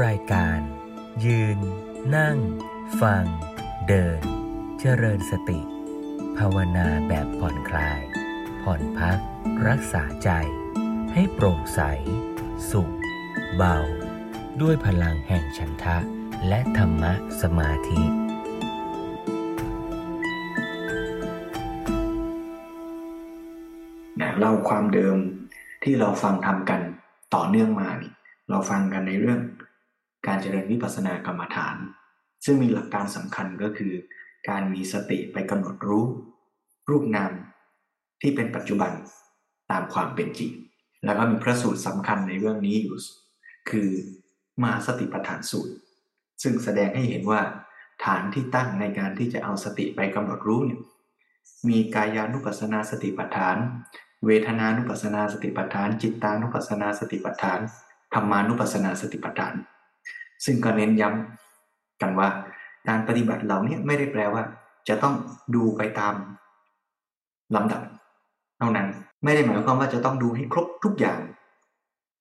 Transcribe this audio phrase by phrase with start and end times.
[0.00, 0.60] รายการ
[1.26, 1.58] ยืน
[2.16, 2.38] นั่ง
[3.00, 3.24] ฟัง
[3.88, 4.20] เดิน
[4.80, 5.60] เจริญสติ
[6.38, 8.00] ภาวนาแบบผ่อนคลาย
[8.62, 9.18] ผ่อนพัก
[9.68, 10.30] รักษาใจ
[11.12, 11.80] ให้โปร่งใส
[12.70, 12.92] สุข
[13.56, 13.76] เบา
[14.60, 15.98] ด้วยพลังแห่งฉันทะ
[16.48, 17.12] และธรรมะ
[17.42, 18.02] สมาธิ
[24.38, 25.16] เล่าความเดิม
[25.82, 26.80] ที่เราฟังทำกัน
[27.34, 27.88] ต่อเนื่องมา
[28.50, 29.40] เราฟังกันในเรื่อง
[30.26, 31.76] การเจริญวิปัสสนากรรมฐาน
[32.44, 33.92] ซึ่งมีหลักการสำคัญก็คือ
[34.48, 36.04] การมีสติไปกำหนดรู้
[36.90, 37.32] รูปนาม
[38.20, 38.92] ที่เป็นปัจจุบัน
[39.70, 40.52] ตามความเป็นจริง
[41.04, 42.96] แล้วก็มีพระสูตรสำคัญในเรื่องนี้อยู่
[43.70, 43.90] คือ
[44.62, 45.74] มาสติปัฏฐานสูตร
[46.42, 47.40] ซึ่งแสดงให้เห็นว่า
[48.04, 50.80] ฐานที่ตั้งในการที่จะเอาสติไปกำหนดรู้เนี่ย
[51.68, 53.56] มีกายานุปัสสนาสติปัฏฐาน
[54.26, 57.60] เวทนานุปัสสนาสติปัฏฐาน จิตตานุปัสสนาสติปัฏฐาน
[58.14, 59.54] ธรรมานุปัสสนาสติปัฏฐาน
[60.44, 62.28] ซึ่งก็เน้นย้ำกันว่า
[62.88, 64.42] การปฏิบัติเหล่านี้ไม่ได้แปลว่า
[64.88, 65.14] จะต้อง
[65.54, 66.14] ดูไปตาม
[67.54, 67.82] ลำดับ
[68.58, 68.88] เท่านั้น
[69.24, 71.18] ไม่ได้หมายความว่าจะต้องดูให้ครบทุกอย่าง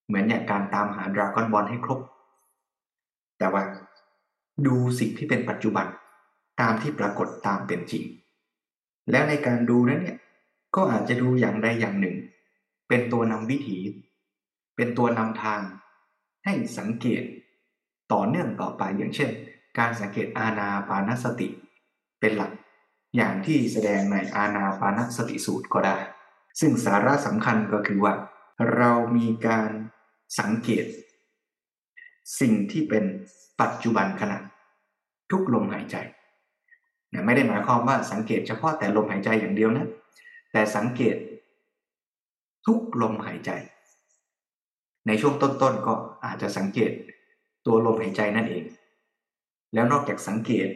[0.07, 1.99] เหมือนอย่างการตามหาดราก้อนบอลให้ครบ
[3.37, 3.63] แต่ว่า
[4.65, 5.85] ดูสิ่งที่เป็นปัจจุบัน
[6.61, 8.03] ตามที่ปรากฏตามเป็นจริง
[9.11, 10.17] แล้วในการดูนั้นเนี่ย
[10.75, 12.15] ก็อาจจะดูอย่างใดอย่างหนึ่ง
[12.87, 13.77] เป็นตัวนำวิถี
[14.75, 15.61] เป็นตัวนำทาง
[16.45, 17.23] ให้สังเกต
[18.13, 19.29] ต่อเนื่องต่อไปอย่างเช่น
[19.79, 21.47] การสังเกตอาณาปานสติ
[22.19, 22.51] เป็นหลัก
[23.15, 25.97] อย่างที่แสดงในอาณาปานสติสูตรก็ได้
[26.59, 28.13] ซึ่งสาระสำคัญก็คือว่า
[28.75, 29.71] เรามีการ
[30.39, 30.85] สังเกต
[32.39, 33.03] สิ่งที่เป็น
[33.61, 34.37] ปัจจุบันขณะ
[35.31, 35.95] ทุกลมหายใจ
[37.13, 39.87] นะไม่ได้หมายความว่าสังเกตเฉพาะแต่ลมหายใจอย่างเดียวนะ
[40.51, 41.15] แต่สังเกต
[42.65, 43.51] ทุกลมหายใจ
[45.07, 45.93] ในช่วงต้นๆก็
[46.25, 46.91] อาจจะสังเกต
[47.65, 48.63] ตัวลมหายใจนั่นเอง
[49.73, 50.67] แล้วนอกจากสังเกต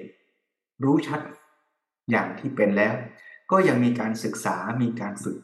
[0.84, 1.22] รู้ชัด
[2.12, 2.94] อย่างที่เป็นแล้ว
[3.52, 5.38] ก็ยังมีการศึกษามีการฝึก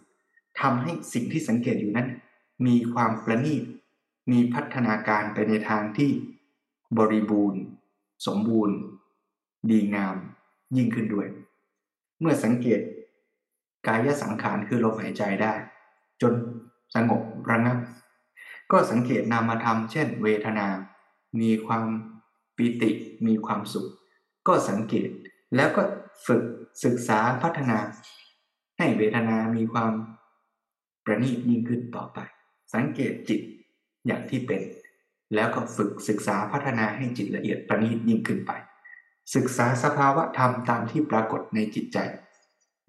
[0.60, 2.08] ทำให้สิ่งที่สังเกตอยู่นั้น
[2.68, 3.64] มีความประณีต
[4.32, 6.12] มีพัฒนาการไปในทางที่
[6.98, 7.62] บริบูรณ์
[8.28, 8.78] สมบูรณ์
[9.70, 10.16] ดีงาม
[10.78, 11.28] ยิ่งขึ้นด้วย
[12.20, 12.82] เมื่อสังเกต
[13.88, 15.54] กายสังขารคือลมหายใจได้
[16.22, 16.34] จน
[16.96, 17.22] สงบ
[17.52, 17.78] ระงับ
[18.72, 20.68] ก็สังเกตนามธรรม เช่น เวทนา
[21.40, 21.86] มีความ
[22.58, 22.92] ปิติ
[23.28, 23.88] มีความสุข
[24.48, 25.10] ก็สังเกต
[25.56, 25.84] แล้วก็
[26.28, 26.44] ฝึก
[26.84, 27.78] ศึกษาพัฒนา
[28.78, 29.92] ให้เวทนามีความ
[31.06, 32.20] ประณีตยิ่งขึ้นต่อไป
[32.74, 33.42] สังเกตจิต
[34.06, 34.62] อย่างที่เป็น
[35.36, 38.52] แล้วก็ฝึกศึกษาพัฒนาให้จิตละเอียดประณีตยิ่งขึ้นไป
[39.36, 41.98] ศึกษาสภาวะธรรมตามที่ปรากฏในจิตใจ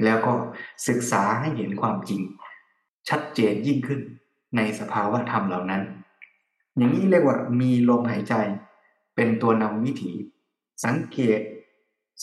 [0.05, 0.33] แล้วก็
[0.89, 2.23] ศึกษาให้เห็นความจริง
[3.09, 4.01] ชัดเจนยิ่งขึ้น
[4.57, 5.83] ในสภาวะธรรมเหล่านั้น
[6.77, 8.35] อย่างนี้เรียกว่ามีลมหายใจ
[9.15, 10.13] เป็นตัวนำวิถี
[10.85, 11.41] สังเกต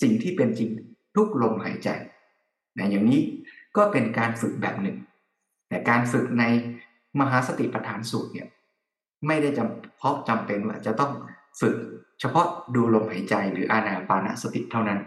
[0.01, 0.69] สิ่งที่เป็นจริง
[1.15, 1.89] ทุกลมหายใจ
[2.77, 3.21] นะอย่างนี้
[3.77, 4.97] ก็เป็นการฝึกแบบหนึ่ง
[5.69, 6.43] แต่การฝึกใน
[7.19, 8.47] มหาสติปัฏฐานสูตรเนี่ย
[9.27, 11.11] ไม่ได้จำเพาะจำเป็นว่าจะต้อง
[11.59, 11.75] ฝึก
[12.19, 14.99] เฉพาะดูลมหายใจหรืออานาปานสติเท่านั้น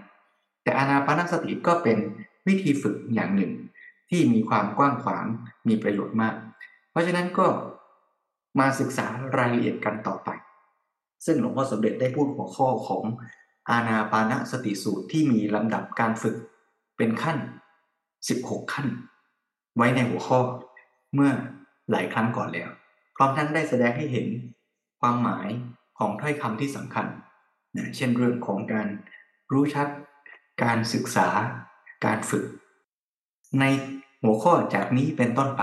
[0.63, 1.99] แต่อานาปานสติก็เป็น
[2.47, 3.53] วิธีฝึกอย่างหนึ่ง
[4.11, 5.25] ที่มีความกว้างขวาง
[5.69, 6.35] มีประโยชน์มาก
[6.91, 7.47] เพราะฉะนั้นก็
[8.61, 10.31] มาศึกษารายละเอียดกันต่อไป
[11.27, 13.05] ซึ่งหลวงพ่อสมเด็จได้พูดหัวข้อของ
[13.71, 16.37] อาณาปานสติสูตรที่มีลำดับการฝึก
[16.97, 17.39] เป็นขั้น
[18.09, 18.89] 16 ขั้น
[19.77, 20.39] ไว้ในหัวข้อ
[21.15, 21.31] เมื่อ
[21.91, 22.71] หลายครั้งก่อนแล้ว
[23.17, 24.27] พร้อมทั้งได้แสดงให้เห็น
[25.01, 25.49] ความหมาย
[25.99, 27.07] ของถ้อยคำที่สำคัญ
[27.77, 28.89] นะเช่นเรื่องของการ
[29.53, 29.89] รู้ชัด
[30.63, 31.29] การศึกษา
[32.07, 32.45] การฝึก
[33.61, 33.65] ใน
[34.23, 35.63] หัวข้อจากนี้เป็นต้นไป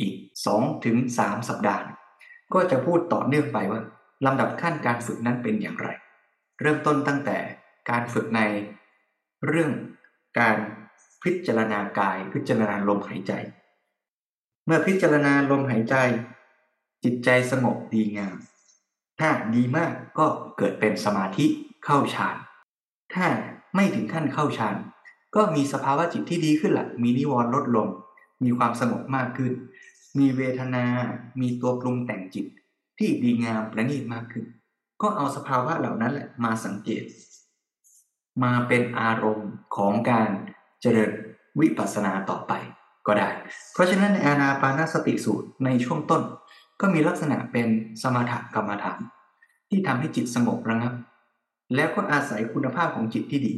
[0.00, 0.14] อีก
[0.50, 1.82] 2ถึง3สัปดาห์
[2.54, 3.82] ก็จะพูดต่อเนื่องไปว่า
[4.26, 5.88] ลำดับขั้นการฝึกนั้นเป็นอย่างไร
[6.60, 7.38] เริ่มต้นตั้งแต่
[7.90, 8.40] การฝึกใน
[9.46, 9.70] เรื่อง
[10.38, 10.56] การ
[11.22, 13.32] พิจารณากายพิจารณาลมหายใจ
[14.66, 15.96] เมื่อพิจารณาลมหายใจ
[17.04, 18.36] จิตใจสงบดีงาม
[19.20, 20.26] ถ้าดีมากก็
[20.58, 21.46] เกิดเป็นสมาธิ
[21.84, 22.36] เข้าฌาน
[23.14, 23.26] ถ้า
[23.74, 24.76] ไม่ถึงขั้นเข้าฌาน
[25.36, 27.88] ก็มีสภาวะจิตที่ดีขึ้นละมีนิวรณ์ลดลง
[28.44, 29.52] มีความสงบมากขึ้น
[30.18, 30.84] มีเวทนา
[31.40, 32.46] มีตัวปรุงแต่งจิต
[32.98, 34.44] ที่ดีงามประณีตมากขึ้น
[35.02, 37.04] ก็เอาสภาวะเหล่านั้นแหละมาสังเกต
[38.42, 40.30] มาเป็นอารมณ์ของการ
[40.80, 41.12] เจริญ
[41.60, 42.52] วิปัสสนาต่อไป
[43.06, 43.30] ก็ได้
[43.74, 46.22] เพราะฉะนั้นในอานาปานสติสูตรในช่วงต้น
[46.80, 47.66] ก็มีลักษณะเป็น
[48.02, 49.00] สมถกรรมฐาน
[49.68, 50.94] ที่ทำให้จิตสงบระงับ
[51.74, 53.54] แล้วก็อาศัยคุณภาพของจิตที่ดี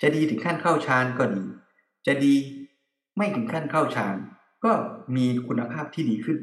[0.00, 1.42] จะดีถึงขั้นเข้าฌานก็ดี
[2.06, 2.34] จะดี
[3.16, 4.16] ไม่ถึงขั้นเข้าฌาน
[4.64, 4.72] ก็
[5.16, 6.38] มีคุณภาพที่ดีขึ้น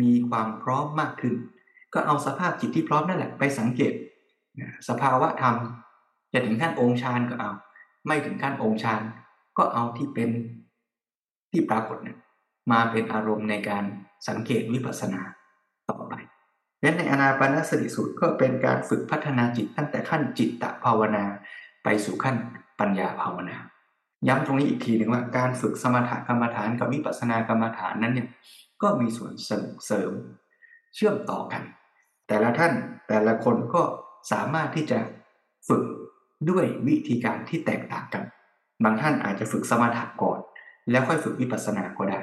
[0.00, 1.34] มีความพร้อมมากขึ้น
[1.94, 3.92] ก็เอาสภาพจิตที่พร้อมนั่นแหละไปสังเกต
[4.88, 5.56] สภาวะธรรม
[6.32, 7.50] จะถึงขั้นองค์ฌานก็เอา
[8.06, 9.02] ไม่ถึงขั้นองค์ฌาน
[9.58, 10.30] ก็เอาที่เป็น
[11.50, 12.18] ที่ปรากฏเนี่ย
[12.72, 13.84] มาเป็นอารมณ์ในการ
[14.28, 15.22] สังเกตวิปัสสนา
[15.90, 16.14] ต่อไป
[16.80, 21.24] และในอนาปานสติสูตรก็เป็นการฝึกพัฒนาจิตตั้งแต่ขั้นจิตตภาวนา
[21.84, 22.36] ไปสู่ขั้น
[22.80, 23.56] ปัญญาภาวนา
[24.28, 28.28] ย้ำตรงนี้อีกทีหนึ่งว่าการฝึกสมถกรรมฐานกับวิปัสสนากรรมฐานนั้นเนี่ย
[28.82, 30.12] ก็มีส่วนเสริม
[30.94, 31.62] เชื่อมต่อกัน
[32.28, 32.72] แต่ละท่าน
[33.08, 33.82] แต่ละคนก็
[34.32, 34.98] สามารถที่จะ
[35.68, 35.82] ฝึก
[36.50, 38.24] ด้วยวิธีการที่แตกต่างกัน
[38.84, 40.38] บางท่านอาจจะฝึกสมถะก่อน
[40.90, 42.18] แล้วค่อยฝึกวิปัสสนาก็ได้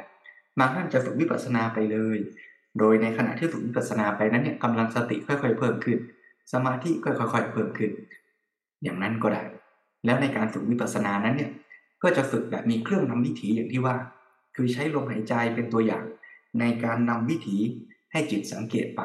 [0.59, 2.17] บางท่านจะฝึกวิปัสสนาไปเลย
[2.79, 5.97] โดยในขณะที่ฝึกวิปัสสนาไปนั้นเนี่ยกำลังสติค่อยๆ เพิ่มขึ้น
[6.53, 7.91] สมาธิก็ค่อยๆ เพิ่มขึ้น
[8.83, 9.43] อย่างนั้นก็ได้
[10.05, 11.51] แล้วในการฝึกวิปัสสนานั้นเนี่ย
[12.03, 13.95] ก็จะฝึกแบบมีเครื่องนำวิถีอย่างที่ว่า
[14.55, 16.03] คือใช้ลมหายใจเป็นตัวอย่าง
[16.59, 17.57] ในการนำวิถี
[18.11, 19.01] ให้จิตสังเกตไป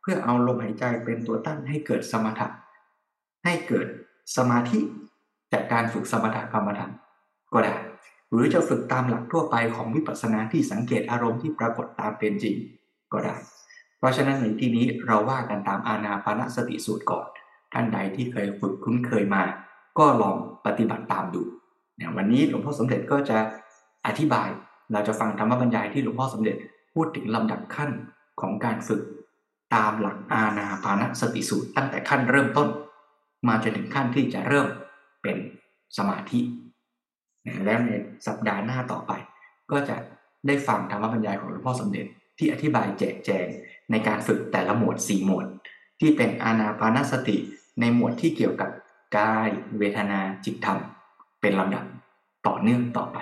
[0.00, 2.48] เพื่อเอาลมหายใจเป็นตัวตั้งให้เกิดสมถะ
[3.44, 3.86] ให้เกิด
[4.36, 4.80] สมาธิ
[5.52, 6.90] จากการฝึกสมถะกรรมฐาน
[7.52, 7.74] ก็ได้
[8.30, 12.56] หรือจะฝึกตามหลักทั่วไปของวิปัสสนาที่สังเกตอารมณ์ที่ปรากฏตามเป็นจริง
[13.12, 13.36] ก็ได้
[13.98, 17.26] เพราะฉะนั้นในที่นี้เราว่ากันตามอาณาปานสติสูตรก่อน
[17.72, 19.42] ท่านใดที่เคยฝึกคุ้นเคยมา
[19.98, 21.42] ก็ลองปฏิบัติตามดู
[21.96, 23.38] เนี่ยวันนี้หลวงพ่อสมเด็จก็จะ
[24.06, 24.48] อธิบาย
[24.92, 26.56] เราจะฟังธรรมบรรยายที่หลวงพ่อสมเด็จ
[26.94, 27.90] พูดถึงลำดับขั้น
[28.40, 29.02] ของการฝึก
[29.74, 32.68] ตามหลักอาณาปานสติสูตรตั้งแต่ขั้นเริ่มต้น
[33.48, 34.68] มาจนถึงขั้นที่จะเริ่ม
[35.22, 35.36] เป็น
[35.96, 36.40] สมาธิ
[37.66, 37.90] แล้วใน
[38.26, 39.12] สัปดาห์หน้าต่อไป
[39.70, 39.96] ก็จะ
[40.46, 42.06] ได้ฟังธรรมบรรยายของหลวงพ่อสมเด็จ
[42.38, 43.46] ที่อธิบายแจกแจง
[43.90, 45.46] ในการฝึกแต่ละหมวด 4 หมวด
[46.00, 47.36] ที่เป็นอานาปานสติ
[47.80, 48.70] ในหมวดที่เกี่ยวกับ
[49.16, 49.48] กาย
[49.78, 50.78] เวทนาจิตธรรม
[51.46, 51.86] เป็นลำดับ
[52.46, 53.18] ต่อเนื่องต่อไป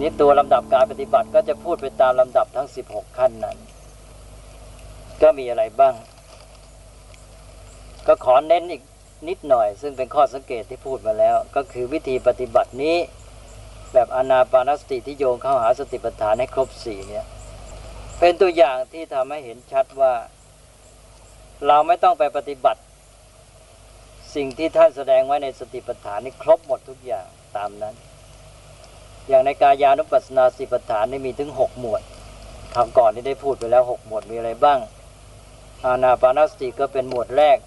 [0.00, 3.56] นี่ตัวลำดับการปฏิบัติก็จะพูดไปตามลำดับทั้ง 16 ขั้นนั้น
[5.22, 5.94] ก็มีอะไรบ้าง
[8.06, 8.82] ก็ขอเน้นอีก
[9.28, 12.96] นิดหน่อย ซึ่งเป็นข้อสังเกตที่พูดมาแล้ว ก็คือวิธีปฏิบัตินี้
[13.92, 17.26] แบบอนาปานสติที่โยงเข้าหาสติปัฏฐานให้ครบสี่เนี่ย
[18.18, 20.12] เป็นตัวอย่างที่ทำให้เห็นชัดว่า
[21.66, 22.80] เราไม่ต้องไปปฏิบัติ
[24.34, 27.26] สิ่งที่ท่านแสดงไว้ในสติปัฏฐานนี่ครบหมดทุกอย่าง
[27.56, 27.94] ตามนั้น
[29.28, 32.02] อย่างในกายานุปัสสนาสติปัฏฐานนี่มีถึงหกหมวด
[32.74, 34.78] คำก่อนที่ได้พูดไปแล้วหกหมวดมีอะไรบ้าง
[35.84, 37.58] อานาปานสติก็เป็นหมวดแรก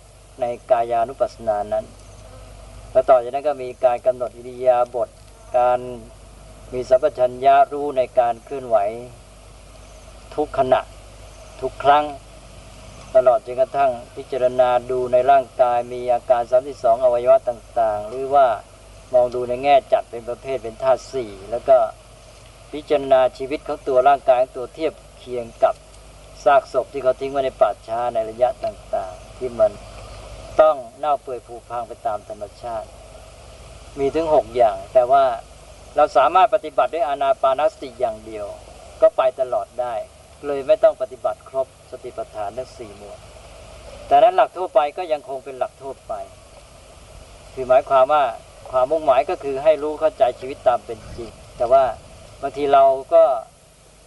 [0.41, 1.85] ในกายานุปัสสนานั้น
[2.91, 5.09] แล้วต่อจากนั้นก็มีการกำหนดอิริยาบถ
[5.57, 5.79] การ
[6.73, 8.77] มีสัพพัญญารู้ในการเคลื่อนไหว
[10.35, 10.81] ทุกขณะ
[11.61, 12.05] ทุกครั้ง
[13.15, 16.41] ตลอดจนกระทั่งพิจารณาดูในร่างกายมีอาการ
[16.73, 18.47] 32อวัยวะต่างๆ หรือว่า
[19.13, 21.77] มองดูในแง่จัดเป็นประเภทเป็นธาตุสี่แล้วก็
[22.71, 25.75] พิจารณาชีวิตของตัวร่างกายตัวเทียบเคียงกับ
[26.43, 29.71] ซากศพที่เขาทิ้งไว้ในป่าช้าในระยะต่างๆ ที่มัน
[30.61, 32.87] ต้องเน่าเปื่อยผุพังไปตามธรรมชาติ
[33.99, 35.23] มีถึงหกอย่าง แต่ว่า
[35.95, 38.45] เราสามารถปฏิบัติด้วยอานาปานสติอย่างเดียว
[39.01, 39.93] ก็ไปตลอดได้
[40.45, 43.19] เลยไม่ต้องปฏิบัติครบสติปัฏฐานทั้งสี่หมวด
[44.07, 46.13] แต่นั้นหลักทั่วไปก็ยังคงเป็นหลักทั่วไป
[47.53, 48.23] คือหมายความว่า
[48.71, 51.83] ความมุ่งหมายก็คือให้รู้เข้าใจชีวิตตามเป็นจริง แต่ว่า
[52.41, 52.83] บางทีเรา
[53.13, 53.23] ก็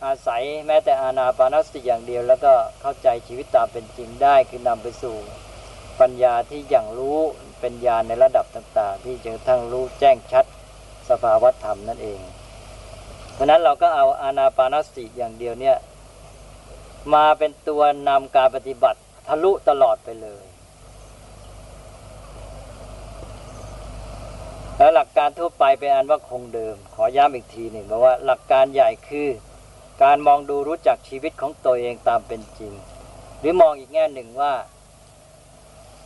[0.04, 5.16] อาศัยแม้แต่อานาปานสติอย่างเดียว แล้วก็เข้าใจชีวิตตามเป็นจริงได้คือนำไปสู่
[6.00, 7.18] ปัญญาที่อย่างรู้
[7.60, 10.44] เป็นญาณในระดับต่างๆ ที่จะทั้งรู้แจ้งชัด
[11.08, 12.20] สภาวธรรมนั่นเอง
[13.34, 15.76] เพราะนั้นเราก็เอาอานาปานสติอย่างเดียวเนี่ย
[17.14, 20.44] มาเป็นตัวนำการปฏิบัติทะลุตลอดไปเลย
[24.78, 29.28] แล้วหลักการทั่วไปเป็นอันว่าคงเดิม ขอย้ำอีกทีหนึ่งบอกว่าหลักการใหญ่คือ
[30.02, 32.72] การมองดูรู้จักชีวิตของตัวเองตามเป็นจริง
[33.40, 34.52] หรือมองอีกแง่หนึ่งว่า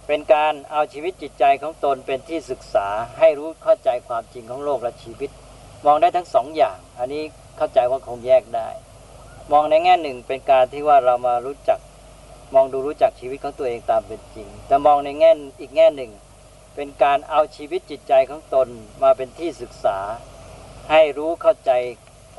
[0.07, 2.87] เป็นการเอาชีวิตจิตใจของตนเป็นที่ศึกษา
[3.19, 5.31] ให้รู้เข้าใจความจริงของโลกและชีวิต
[5.87, 7.23] มองได้ทั้งสองอย่าง อันนี้
[7.57, 8.69] เข้าใจว่าคงแยกได้
[9.53, 11.79] มองในแง่หนึ่งเป็นการที่ว่าเรามารู้จัก
[12.55, 16.13] มองดูรู้จักชีวิตของตัวเองตามเป็นจริง แต่มองในแง่อีกแง่หนึ่ง
[16.75, 18.69] เป็นการเอาชีวิตจิตใจของตน
[19.03, 19.99] มาเป็นที่ศึกษา
[20.91, 21.71] ให้รู้เข้าใจ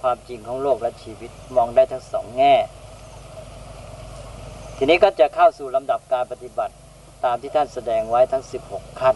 [0.01, 2.55] ความจริงของโลกและชีวิตมองได้ทั้งสองแง่
[4.77, 9.15] ทีนี้ก็จะเข้าสู่ลำดับการปฏิบัติามที่ท่านแสดงไว้ทั้ง 16 ขั้น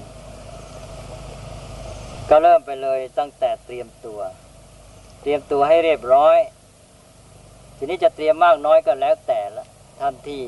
[2.30, 4.20] ก็เริ่มไปเลยตั้งแต่เตรียมตัว
[5.22, 6.38] เตรียมตัวให้เรียบร้อย
[7.78, 9.66] ทีนี้จะเตรียมมากน้อยก็แล้วแต่ละ
[10.00, 10.42] ท่านที่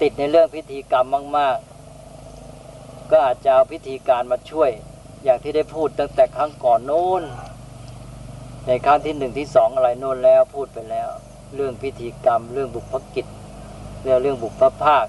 [0.00, 1.06] ติดในเรื่องพิธีกรรม
[1.38, 1.56] มาก
[2.34, 4.70] ๆ ก็อาจจะเอาพิธีการมาช่วย
[5.24, 7.22] อย่างที่ได้พูดตั้งแต่ครั้งก่อนโน้น
[8.66, 11.08] ในครั้งที่หนึ่งที่สองอะไรโน้นแล้วพูดไปแล้ว
[11.54, 13.26] เรื่องพิธีกรรม เรื่องบุพกิจ
[14.02, 15.06] เรื่องเรื่องบุพภาค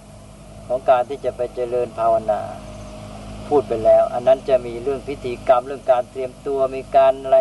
[0.68, 2.42] ของการที่จะไปเจริญภาวนา
[3.48, 7.40] พูดไปแล้ว อันนั้นจะมีเรื่องพิธีกรรมเรื่องการเตรียมตัวมีการอะไร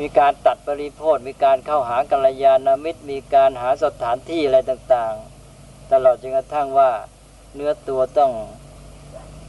[0.00, 6.90] มีการตัดปริโภทมีการเข้าหากัลยาณมิตร มีการหาสถานที่อะไรต่างๆ ตลอดจนกระทั่งว่า
[7.54, 8.32] เนื้อตัวต้อง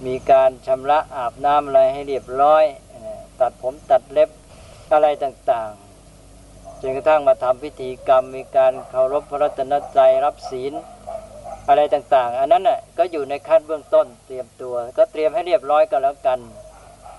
[0.05, 2.63] มีการชำระอาบน้ำอะไรให้เรียบร้อย
[3.39, 4.29] ตัดผมตัดเล็บ
[4.93, 10.73] อะไรต่างๆจนกระทั่งมาทำพิธีกรรมมีการเคารพพระรัตนตรัยรับศีล
[11.69, 16.39] อะไรต่างๆ อันนั้นน่ะก็อยู่ในขั้นเบื้องต้นเตรียมตัว ก็เตรียมให้เรียบร้อยก็แล้วกัน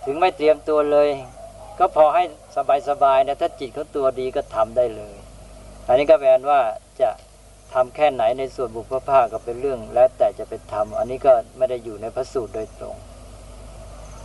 [0.05, 1.09] ถึงไม่เตรียมตัวเลย
[1.79, 2.25] ก็พอให้
[2.89, 5.15] สบายๆนะถ้าจิตเขาตัวดีก็ทำได้เลย
[5.89, 6.61] อันนี้ก็แปลว่า
[7.01, 7.11] จะ
[7.75, 12.97] ทำแค่ไหนในส่วนบุพภาคก็เป็นเรื่อง แล้วแต่จะไปทำอันนี้ก็ไม่ได้อยู่ในพระสูตรโดยตรง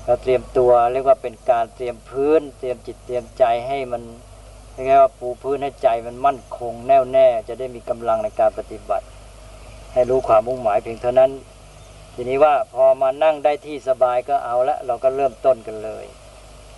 [0.05, 4.01] เราเตรียมตัวเรียกว่าเป็นการเตรียมพื้น เตรียมจิตเตรียมใจให้มัน
[4.77, 9.05] ยังไงว่าปูพื้นให้ใจมันมั่นคงแน่วแน่ จะได้มีกำลังในการปฏิบัติ
[9.93, 11.31] ให้รู้ความมุ่งหมายเพียงเท่านั้น
[12.15, 16.05] ทีนี้ว่าพอมานั่งได้ที่สบายก็เอาละ เราก็เริ่มต้นกันเลย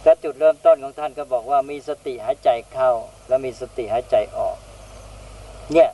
[0.06, 2.92] ก็จุดเริ่มต้นของท่านก็บอกว่ามีสติหายใจเข้า
[3.28, 4.58] แล้วมีสติหายใจออก
[5.74, 5.90] เนี่ย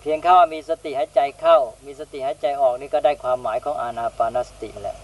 [0.00, 4.98] เพียงแค่ว่ามีสติหายใจเข้า มีสติหายใจออกนี่ก็ได้ความหมายของอานาปานสติแล้ว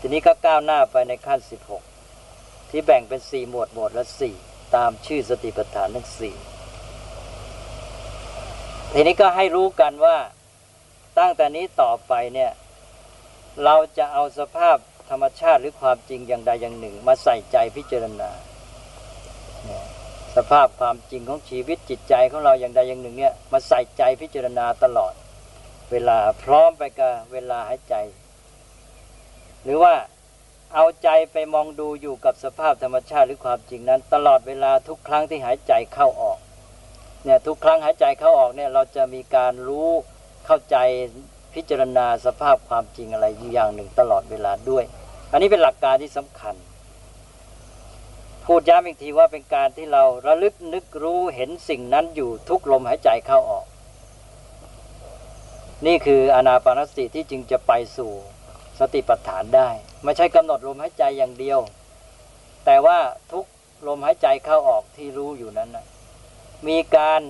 [0.00, 1.82] ทีนี้ก็ก้าวหน้าไปในขั้นสิบหก
[2.70, 4.34] ที่แบ่งเป็นสี่หมวดหมวดละสี่
[4.76, 6.34] ตามชื่อสติปัฏฐานทั้งสี่
[8.92, 10.16] ทีนี้ก็ให้รู้กันว่า
[11.20, 12.50] ตั้งแต่นี้ต่อไปเนี่ย
[13.64, 14.76] เราจะเอาสภาพ
[15.10, 18.30] ธรรมชาติหรือความจริงอย่างใดอย่างหนึ่ง มาใส่ใจพิจารณา
[20.36, 25.12] สภาพความจริงของชีวิตจิตใจของเราอย่างใดอย่างหนึ่งเนี่ยมาใส่ใจพิจารณาตลอด
[25.90, 27.94] เวลาพร้อมไปกับเวลาหายใจ
[29.64, 29.94] หรือว่า
[30.74, 36.38] เอาใจไปมองดูอยู่กับสภาพธรรมชาติหรือความจริงนั้น ตลอดเวลาทุกครั้งที่หายใจเข้าออก
[37.24, 39.90] เนี่ยทุกครั้งหายใจเข้าออกเนี่ยเราจะมีการรู้
[40.52, 40.80] เข้าใจ
[41.54, 44.84] พิจารณาสภาพความจริงอะไรอยู่อย่างหนึ่งตลอดเวลาด้วย
[45.32, 46.54] อันนี้เป็นหลักการที่สำคัญ
[48.44, 53.66] พูดย้ำอีกทีว่าเป็นการที่เราระลึกนึกรู้เห็นสิ่งนั้นอยู่ทุกลมหายใจเข้าออก
[55.86, 58.12] นี่คืออนาปานสติที่จึงจะไปสู่
[58.80, 59.68] สติปัฏฐานได้
[60.04, 61.60] ไม่ใช่กำหนดลมหายใจอย่างเดียว
[62.64, 62.98] แต่ว่า
[63.32, 63.44] ทุก
[63.86, 65.86] ลมหายใจเข้าออกที่รู้อยู่นั้นนะ
[66.68, 67.20] มีการ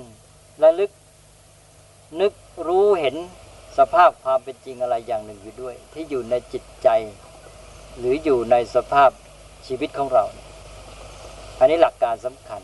[0.63, 0.91] ระลึก
[2.21, 2.33] นึก
[2.69, 3.17] รู้เห็น
[3.79, 6.89] สภาพความเป็นจริงอะไรอย่างหนึ่งอยู่ด้วย ที่อยู่ในจิตใจ
[7.99, 9.11] หรืออยู่ในสภาพ
[9.67, 10.25] ชีวิตของเรา
[11.59, 12.63] อันนี้หลักการสำคัญ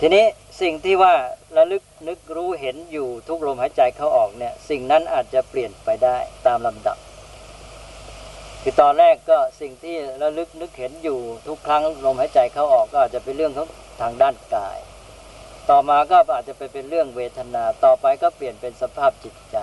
[0.00, 0.24] ทีนี้
[0.60, 1.14] สิ่งที่ว่า
[1.56, 6.16] ระลึกนึกรู้เห็นอยู่ทุกลมหายใจเข้าออกเนี่ย สิ่งนั้นอาจจะเปลี่ยนไปได้
[6.46, 6.98] ตามลำดับ
[8.62, 11.18] คือตอนแรกก็สิ่งที่ระลึกนึกเห็นอยู่
[11.48, 13.68] ทุกครั้งลมหายใจเข้าออกก็อาจจะเป็นเรื่องของ
[14.00, 14.78] ทางด้านกาย
[15.70, 19.56] ต่อมาก็อาจจะไปเป็นเรื่องเวทนา ต่อไปก็เปลี่ยนเป็นสภาพจิตใจ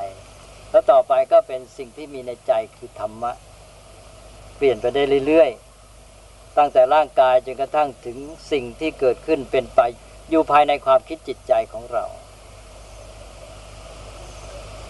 [0.72, 3.32] แล้วต่อไปก็เป็นสิ่งที่มีในใจคือธรรมะ
[4.58, 8.18] เปลี่ยนไปได้เรื่อยๆ ตั้งแต่ร่างกายจนกระทั่งถึง
[8.52, 9.82] สิ่งที่เกิดขึ้นเป็นไป
[10.30, 12.06] อยู่ภายในความคิดจิตใจของเรา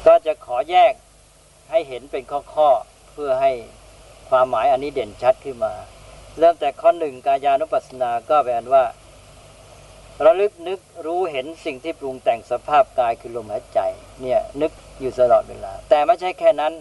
[0.05, 0.93] ก็จะขอแยก
[1.71, 3.51] ให้เห็นเป็นข้อๆ เพื่อให้
[4.29, 5.73] ความหมายอันนี้เด่นชัดขึ้นมา
[6.39, 8.83] เริ่มแต่ข้อหนึ่งกายานุปัสสนาก็แปลว่า
[10.23, 13.79] ระลึกนึกรู้เห็นสิ่งที่ปรุงแต่งสภาพกายคือลมหายใจ
[14.21, 16.73] เนี่ยนึกอยู่ตลอดเวลา แต่ไม่ใช่แค่นั้น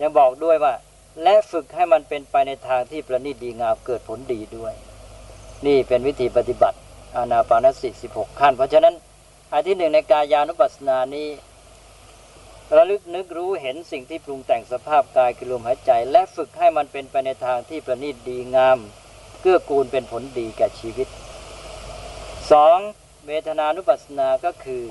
[0.00, 0.74] ยังบอกด้วยว่า
[1.22, 4.74] และฝึกให้มันเป็นไปในทางที่ประณีตดีงามเกิดผลดีด้วย
[5.66, 6.78] นี่เป็นวิธีปฏิบัติ
[7.16, 8.94] อานาปานสติสิบหกขั้น เพราะฉะนั้น
[9.52, 11.28] อันที่หนึ่งในกายานุปัสสนานี้
[12.76, 18.78] ระลึกนึกรู้เห็นสิ่งที่ปรุงแต่งสภาพกายคือลมหายใจ และฝึกให้มันเป็นไปในทางที่ประณีตดีงาม
[19.40, 21.08] เกื้อกูลเป็นผลดีแก่ชีวิต
[22.52, 22.78] สอง
[23.26, 24.84] เวทนานุปัสสนาก็คือ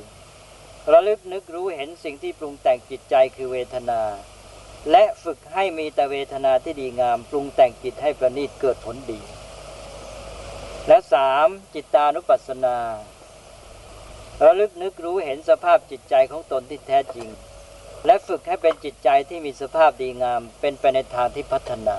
[0.92, 4.02] ระลึกนึกรู้เห็นสิ่งที่ปรุงแต่งจิตใจคือเวทนา
[4.92, 9.22] และฝึกให้มีแต่เวทนาที่ดีงาม ปรุงแต่งจิตให้ประณีตเกิดผลดี
[10.88, 12.78] และสามจิตานุปัสสนา
[14.46, 17.30] ระลึกนึกรู้เห็นสภาพจิตใจของตนที่แท้จริง
[18.06, 21.98] และฝึกให้เป็นจิตใจที่มีสภาพดีงาม เป็นไปในทางที่พัฒนา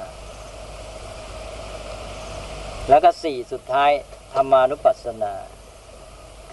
[2.89, 3.93] แล้วก็สี่สุดท้าย
[4.37, 5.35] ธรรมานุปัสสนา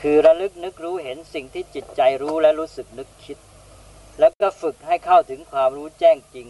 [0.01, 3.37] คือระลึกนึกรู้เห็นสิ่งที่จิตใจรู้และรู้สึกนึกคิด
[4.19, 6.47] แล้วก็ฝึกให้เข้าถึงความรู้แจ้งจริง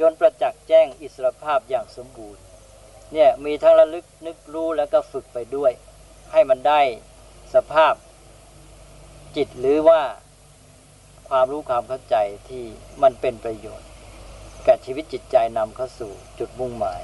[0.00, 2.42] จนประจักษ์แจ้งอิสรภาพอย่างสมบูรณ์
[3.12, 5.72] เนี่ยมีทั้งระลึกนึกรู้แล้วก็ฝึกไปด้วย
[6.32, 6.80] ให้มันได้
[7.54, 7.94] สภาพ
[9.36, 10.02] จิตหรือว่า
[11.28, 12.16] ความรู้ความเข้าใจ
[12.48, 12.64] ที่
[13.02, 13.88] มันเป็นประโยชน์
[14.64, 17.02] แก่ชีวิตจิตใจนำเข้าสู่จุดมุ่งหมาย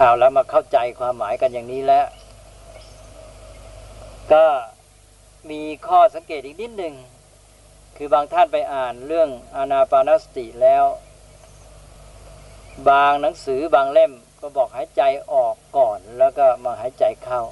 [0.00, 2.06] เอาแล้วมาเข้าใจความหมายกันอย่างนี้แล้ว
[4.32, 4.46] ก็
[5.50, 6.94] มีข้อสังเกตอีกนิดหนึ่ง
[7.96, 10.84] คือบางท่านไปอ่านเรื่องอานาปานสติแล้ว
[12.88, 15.02] บางหนังสือบางเล่มก็บอกหายใจ
[15.32, 17.42] ออกก่อน แล้วก็มาหายใจเข้า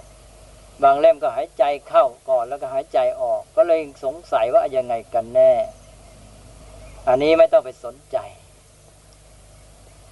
[0.82, 5.52] บางเล่มก็หายใจเข้าก่อนแล้วก็หายใจออก ก็เลยสงสัยว่ายังไงกันแน่
[7.08, 8.18] อันนี้ไม่ต้องไปสนใจ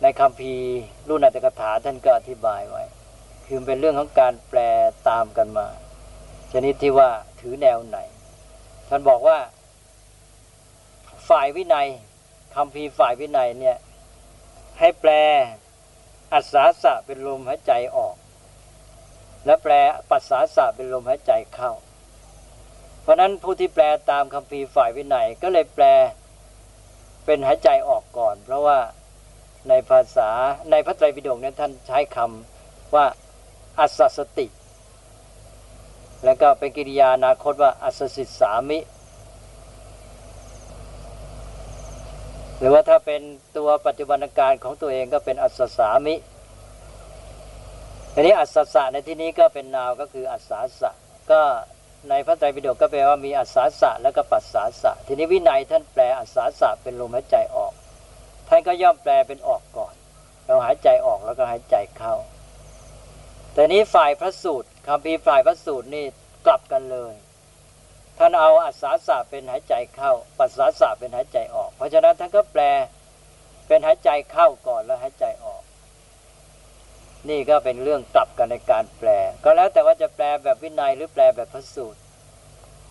[0.06, 0.54] ในคำพี
[1.08, 2.82] รุ่นอัตถกถาท่านก็อธิบายไว้
[3.46, 4.60] คือเป็นเรื่องของการแปล
[5.08, 5.66] ตามกันมา
[6.52, 7.98] ชนิดที่ว่าถือแนวไหน
[8.88, 9.38] ท่านบอกว่า
[11.28, 11.88] ฝ่ายวินัย
[12.54, 13.76] คำพีฝ่ายวินัยเนี่ย
[14.78, 15.10] ให้แปล
[16.32, 18.16] อัศาสะเป็นลมหายใจออก
[19.46, 19.72] และแปล
[20.10, 21.72] ปัสสาสะเป็นลมหายใจเข้า
[23.02, 25.84] เพราะนั้นผู้ที่แปลตามคำพีฝ่ายวินัยก็เลยแปล
[27.24, 28.78] เป็นหายใจออกก่อน เพราะว่า
[29.68, 30.30] ในภาษา
[30.70, 33.06] ในพระไตรปิฎกเนี่ยท่านใช้คำว่า
[33.78, 34.46] อัศสติ
[36.24, 38.78] แล้วก็เป็นกิริยานาคตว่าอัศสิสามิ
[42.58, 43.20] หรือว่าถ้าเป็น
[43.56, 46.14] ตัวปัจจุบันการของตัวเองก็เป็นอัศสามิ
[48.14, 50.90] อันนี้อัศสะในที่นี้ก็เป็นนาวก็คืออัศาสะ
[51.30, 51.40] ก็
[52.08, 57.72] ในพระไตรปิฎกก็แปลว่ามีอัศาสะแล้วก็ปัสสาสะทีนี้วินัยท่านแปลอัศาสะเป็นลมหายใจออก
[58.56, 59.94] ท่านก็ย่อมแปลเป็นออกก่อน
[60.46, 62.14] เราหายใจออกแล้วก็หายใจเข้า
[63.54, 66.04] แต่นี้ฝ่ายพระสูตรคำพีฝ่ายพระสูตรนี่
[66.46, 67.14] กลับกันเลย
[68.18, 72.62] ท่านเอาอัศาสะเป็นหายใจเข้า ปัสสาสะเป็นหายใจออก เพราะฉะนั้นท่านก็แปล
[73.66, 75.62] เป็นหายใจเข้าก่อนแล้วหายใจออก
[77.28, 79.08] นี่ก็เป็นเรื่องกลับกันในการแปล
[79.44, 82.00] ก็แล้วแต่ว่าจะแปลแบบวินัยหรือแปลแบบพระสูตร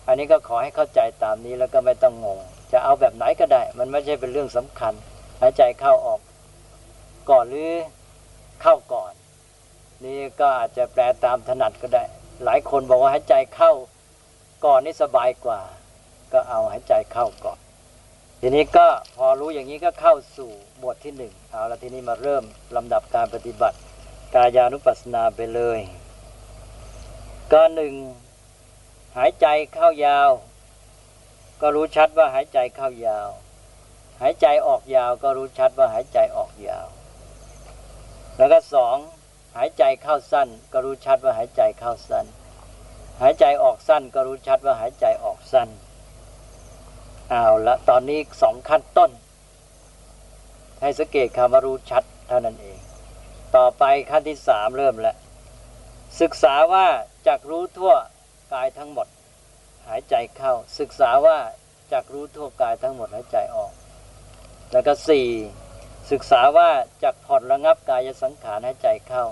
[0.06, 2.38] อันนี้ก็ขอให้เข้าใจตามนี้แล้วก็ไม่ต้องงง
[2.72, 4.94] จะเอาแบบไหนก็ได้ มันไม่ใช่เป็นเรื่องสำคัญ
[5.40, 6.20] หายใจเข้าออก
[7.30, 7.72] ก่อนหรือ
[8.62, 9.12] เข้าก่อน
[10.04, 12.04] นี่ก็อาจจะแปลตามถนัดก็ได้
[12.44, 13.72] หลายคนบอกว่าหายใจเข้า
[14.64, 15.60] ก่อนนี่สบายกว่า
[16.32, 17.58] ก็เอาหายใจเข้าก่อน
[18.40, 20.50] ทีนี้ก็พอรู้อย่างนี้ก็เข้าสู่
[20.84, 22.44] บทที่หนึ่งเอาละทีนี้มาเริ่ม
[22.76, 23.76] ลำดับการปฏิบัติ
[24.34, 25.80] กายานุปัสสนาไปเลย
[27.52, 27.94] ก็หนึ่ง
[29.16, 30.30] หายใจเข้ายาว
[31.60, 33.28] ก็รู้ชัดว่าหายใจเข้ายาว
[34.22, 36.86] หายใจออกยาวก็รู้ชัดว่าหายใจออกยาว
[38.36, 38.96] แล้วก็สอง
[39.56, 42.26] หายใจเข้าสั้น ก็รู้ชัดว่าหายใจเข้าสั้น
[43.22, 45.68] หายใจออกสั้นก็รู้ชัดว่าหายใจออกสั้น
[47.30, 49.10] เอาละตอนนี้สองขั้นต้น
[50.80, 52.78] ให้สังเกตคำว่ารู้ชัดเท่านั้นเอง
[53.56, 55.16] ต่อไปขั้นที่สามเริ่มแล้ว
[56.20, 56.86] ศึกษาว่า
[57.26, 57.94] จักรู้ทั่ว
[58.52, 59.08] กายทั้งหมด
[59.88, 61.38] หายใจเข้า ศึกษาว่า
[61.92, 63.72] จักรู้ทั่วกายทั้งหมดหายใจออก
[64.72, 65.26] แล้วก็สี่
[66.10, 66.70] ศึกษาว่า
[67.02, 69.24] จักผ่อนระงับกายสังขารหายใจเข้า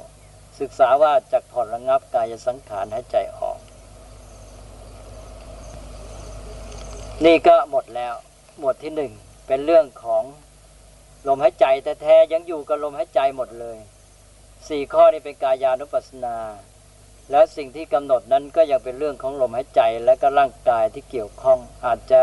[0.60, 3.58] ศึกษาว่าจักผ่อนระงับกายสังขารหายใจออก
[7.24, 8.14] นี่ก็หมดแล้ว
[8.58, 9.12] หมวดที่หนึ่ง
[9.46, 10.24] เป็นเรื่องของ
[11.28, 13.78] ลมหายใจแต่แท้ยังอยู่กับลมหายใจหมดเลย
[14.68, 16.36] สี่ข้อนี้เป็นกายานุปัสนา
[17.30, 22.20] แล้วสิ่งที่กำหนดนั้นก็ยังเป็นเรื่องของลมหายใจและก็ร่างกายที่เกี่ยวข้องอาจจะ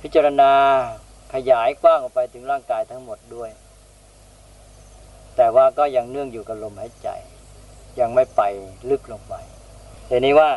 [0.00, 0.52] พิจารณา
[1.34, 3.50] ขยายกว้างออกไปถึงร่างกายทั้งหมดด้วย
[5.36, 7.08] แต่ว่าก็ยังเนื่องอยู่กับลมหายใจ
[8.00, 8.42] ยังไม่ไป
[8.90, 9.34] ลึกลงไป
[10.08, 10.50] เห็นนี้ว่า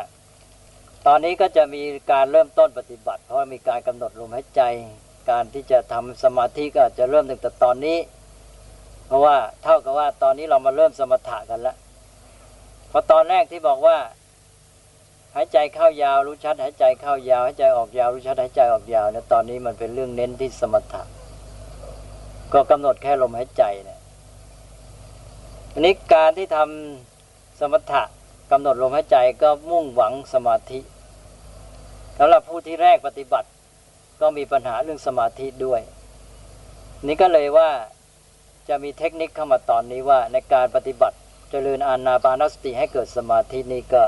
[1.07, 1.81] ตอนนี้ก็จะมี
[2.11, 4.61] การเริ่มต้นปฏิบัติ เพราะมีการกำหนดลมหายใจ
[5.29, 7.97] การที่จะทำสมาธิก็จะเริ่มตั้งแต่ตอนนี้
[9.07, 11.77] เพราะว่าเท่ากับว่าตอนนี้เรามาเริ่มสมถะกันแล้ว
[12.91, 13.97] พอตอนแรกที่บอกว่า
[15.35, 21.01] หายใจเข้ายาวรู้ชัด หายใจเข้ายาวหายใจออกยาวรู้ชัดหายใจออกยาวเนี่ยตอนนี้มันเป็นเรื่องเน้นที่สมถะ
[22.53, 23.99] ก็กำหนดแค่ลมหายใจเนี่ย
[25.73, 28.03] อันนี้การที่ทำสมถะ
[28.51, 30.79] กำหนดลมหายใจก็มุ่งหวังสมาธิ
[32.17, 33.49] สำหรับผู้ที่แรกปฏิบัติ
[34.21, 35.81] ก็มีปัญหาเรื่องสมาธิด้วย
[37.07, 37.69] นี่ก็เลยว่า
[38.69, 41.19] จะมีเทคนิคเข้ามาตอนนี้ว่าในการปฏิบัติจ
[41.51, 44.03] เจริญอานาปานสติให้เกิดสมาธินี้ก็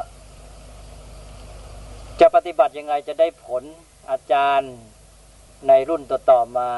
[2.21, 3.63] จะปฏิบัติยังไงจะได้ผล
[4.09, 4.73] อาจารย์
[5.67, 6.71] ในรุ่นต่อๆมา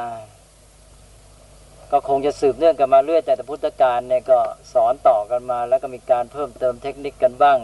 [1.92, 4.40] ก็คงจะสืบเนื่องกันมาเรื่อยแต่พุทธการเนี่ยก็
[4.74, 7.58] สอนต่อกันมา แล้วก็มีการเพิ่มเติมเทคนิคกันบ้าง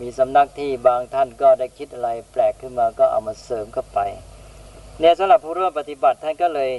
[0.00, 3.98] มีสำนักที่บางท่านก็ได้คิดอะไรแปลกขึ้นมาก็เอามาเสริมเข้าไป
[5.00, 6.70] เนี่ยสำหรับผู้ร่วมปฏิบัติท่านก็เลย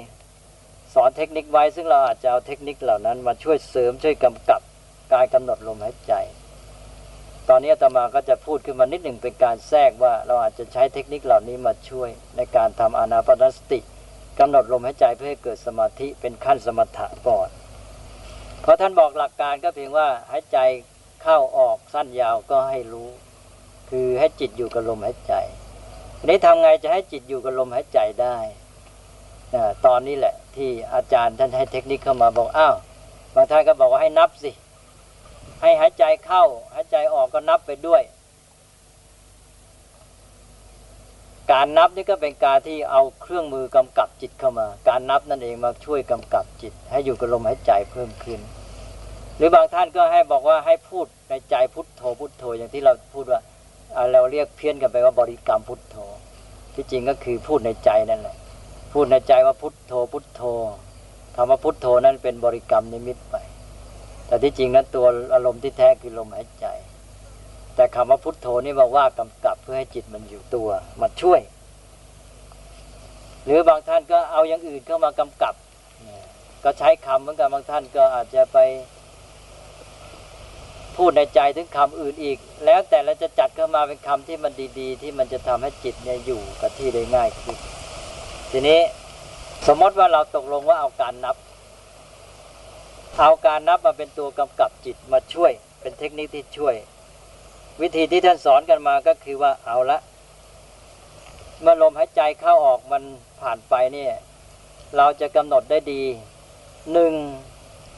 [0.93, 4.61] สอนเทคนิคไว้ซึ่งเราอาจจะเอาเทคนิคเหล่านั้นมาช่วยเสริมช่วยกำกับ
[5.13, 6.13] การกำหนดลมหายใจ
[7.49, 13.79] ตอนนี้อาตมาก็จะพูดขึ้นมานิดหนึ่งเป็นการแทรกว่าเราอาจจะใช้เทคนิคเหล่านี้มาช่วย ในการทำอานาปนสติ
[14.39, 17.49] กำหนดลมหายใจเพื่อให้เกิดสมาธิเป็นขั้นสมถะก่อน
[18.61, 20.57] เพราะท่านบอกหลักการก็เพียงว่าหายใจ
[21.23, 23.09] เข้าออกสั้นยาวก็ให้รู้
[23.89, 25.33] คือให้จิตอยู่กับลมหายใจ
[26.25, 28.37] นี้ทำไงจะให้จิตอยู่กับลมหายใจได้
[29.55, 32.75] นะตอนนี้แหละที่อาจารย์ท่านให้เทคนิคเข้ามาบอกอ้าว
[33.33, 34.51] บางท่านก็บอกว่าให้นับสิ
[35.61, 36.43] ให้หายใจเข้า
[36.73, 38.01] หายใจออกก็นับไปด้วย
[41.51, 48.39] การนับนี่ก็เป็นการที่เอาเครื่องมือกำกับจิตเข้ามา การนับนั่นเองมาช่วยกำกับจิต ให้อยู่กับลมหายใจเพิ่มขึ้น
[49.37, 53.39] หรือบางท่านก็ให้บอกว่าให้พูดในใจพุทโธพุทโธอย่างที่เราพูดว่า
[54.11, 55.97] เราเรียกเพี้ยนกันไปว่าบริกรรมพุทโธ
[56.75, 58.35] ที่จริงก็คือพูดในใจนั่นแหละ
[58.93, 60.41] พูดในใจว่าพุทโธพุทโธ
[61.35, 63.35] คำว่าพุทโธนั้นเป็นบริกรรมนิมิตไป
[64.29, 66.65] แต่ที่จริงนั้นตัวอารมณ์ที่แท้คือลมหายใจ
[67.75, 70.67] แต่คำว่าพุทโธนี่มาว่ากำกับเพื่อให้จิตมันอยู่ตัว
[71.01, 71.41] มาช่วย
[73.45, 75.53] หรือบางท่านก็เอาอย่างอื่นเข้ามากำกับ
[76.63, 78.57] ก็ใช้คำเหมือนกันบางท่านก็อาจจะไป
[80.97, 87.57] พูดในใจถึงคำอื่นอีก แล้วแต่เราจะจัดเข้ามาเป็นคำที่มันดี ๆ ที่มันจะทำให้จิตเนี่ยอยู่กับที่ได้ง่ายขึ้น
[88.51, 88.79] ทีนี้
[89.67, 91.35] สมมติว่าเราตกลงว่าเอาการนับ
[93.21, 95.51] เอาการนับมาเป็นตัวกำกับจิตมาช่วย
[95.81, 96.75] เป็นเทคนิคที่ช่วย
[97.81, 99.99] วิธีที่ท่านสอนกันมาก็คือว่าเอาละ
[101.61, 103.03] เมื่อลมหายใจเข้าออกมัน
[103.41, 104.13] ผ่านไปเนี่ย
[104.97, 106.01] เราจะกำหนดได้ดี
[106.91, 107.13] หนึ่ง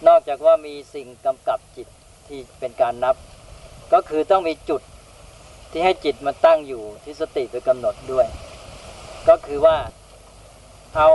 [0.07, 1.87] นอกจากว่ามีสิ่งกำกับจิต
[2.27, 3.15] ที่เป็นการนับ
[3.93, 4.81] ก็คือต้องมีจุด
[5.71, 8.27] ที่ให้จิตมันตั้งอยู่ที่สติไปกำหนดด้วย
[9.29, 9.77] ก็คือว่า
[10.95, 11.09] เอา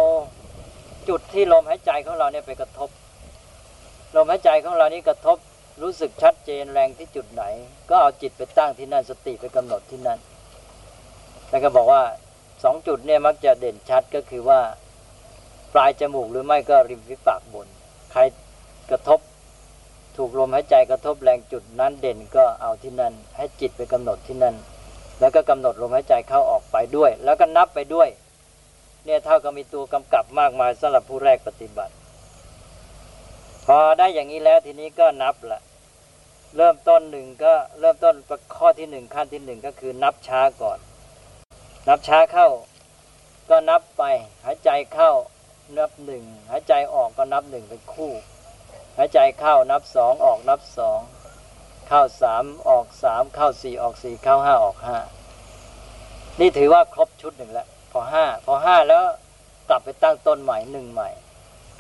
[1.09, 2.91] จุดที่ลมหายใจของเราเนี่ยไปกระทบ
[4.15, 5.39] ลมหายใจของเรานี้กระทบ
[5.83, 7.45] รู้สึกชัดเจนแรงที่จุดไหน
[7.91, 10.19] ก็เอาจิตไปตั้งที่นั่นสติไปกำหนดที่นั่น
[11.49, 12.03] แล้วก็บอกว่า
[12.65, 14.61] สองจุดเนี่ยมักจะเด่นชัดก็คือว่า
[15.75, 17.69] ปลายจมูกหรือไม่ก็ริมฝีปากบน
[18.13, 18.21] ใคร
[18.91, 19.21] กระทบ
[20.17, 24.55] ถูกลมหายใจกระทบแรงจุดนั้นเด่นก็เอาที่นั่น ให้จิตไปกำหนดที่นั่น
[25.21, 28.09] แล้วก็กำหนดลมหายใจเข้าออกไปด้วย แล้วก็นับไปด้วย
[29.05, 31.95] เนี่ยเท่ากับมีตัวกำกับมากมายสำหรับผู้แรกปฏิบัติ
[33.67, 35.61] พอได้อย่างนี้แล้วทีนี้ก็นับละ
[36.57, 38.15] เริ่มต้นหนึ่งก็เริ่มต้น
[38.57, 40.79] ข้อที่หนึ่งขั้นที่หนึ่งก็คือนับช้าก่อน
[41.89, 42.49] นับช้าเข้า
[43.51, 44.03] ก็นับไป
[44.45, 45.13] หายใจเข้า
[45.77, 48.13] นับหนึ่งหายใจออกก็นับหนึ่งเป็นคู่
[48.97, 51.01] หายใจเข้านับสองออกนับสอง
[51.89, 54.99] เข้าสามออกสามเข้าสี่ออกสี่เข้าห้าออกห้า
[56.41, 59.03] นี่ถือว่าครบชุดหนึ่งแล้วพอห้าพอห้าแล้ว
[59.69, 61.11] กลับไปตั้งต้นใหม่หนึ่งใหม่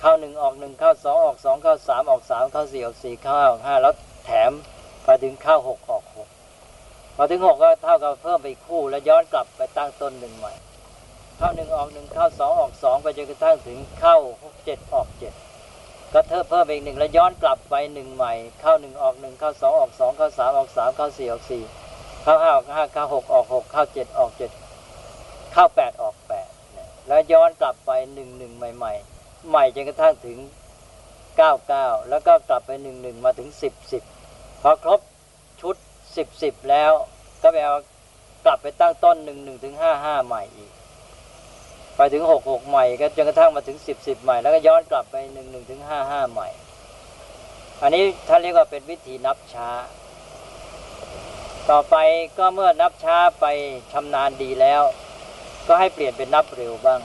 [0.01, 4.53] เข้าหนึ่งออกหนึ่งเข้าสองออกสองเข้าสามออกสามเข้าสี่ออกสี่เข้าห้าออกห้าแล้วแถม
[5.05, 6.29] ไปถึงเข้าหกออกหก
[7.17, 10.53] พอถึงหกก็เท่ากับเพิ่มไปคู่แล้วย้อนกลับไปตั้งต้นหนึ่งใหม่
[11.37, 15.33] เข้าหนึ่งออกหนึ่งเข้าสองออกสองไปจนกระทั่งถึงเข้าหกเจ็ดออกเจ็ด
[16.13, 21.63] ก็เพิ่มเพิ่มไปอีกหนึ่งแล้วย้อนกลับไปหนึ่งใหม่ เข้าหนึ่งออกหนึ่งเข้าสองออกสองเข้าสามออกสามเข้าสี่ออกสี่
[22.23, 24.51] เข้าห้าออกห้าเข้าหกออกหกเข้าเจ็ดออกเจ็ด
[25.53, 26.49] เข้าแปดออกแปด
[27.09, 29.16] แล้วย้อนกลับไปหนึ่งหนึ่งใหม่ ๆ
[29.49, 30.39] ใหม่จนกระทั่งถึง
[31.37, 34.03] เก้าเก้าแล้วก็กลับไปหนึ่งหนึ่งมาถึงสิบสิบ
[34.63, 35.01] พอครบ
[35.61, 35.77] ชุด
[36.17, 36.93] สิบสิบแล้ว
[37.43, 37.83] ก็แปลว่า
[38.45, 40.71] กลับไปตั้งต้นหนึ่งหนึ่งถึงห้าห้าใหม่อีก
[41.97, 46.49] ไปถึงหกหกใหม่ ก็จนกระทั่งมาถึงสิบสิบใหม่ แล้วก็ย้อนกลับไปหนึ่งหนึ่งถึงห้าห้าใหม่
[47.83, 49.71] อันนี้ท่านเรียกว่าเป็นวิธีนับช้า
[51.71, 51.97] ต่อไป
[52.39, 53.47] ก็เมื่อนับช้าไป
[53.93, 54.83] ชำนาญดีแล้ว
[55.69, 57.01] ก็ให้เปลี่ยนเป็นนับเร็วบ้าง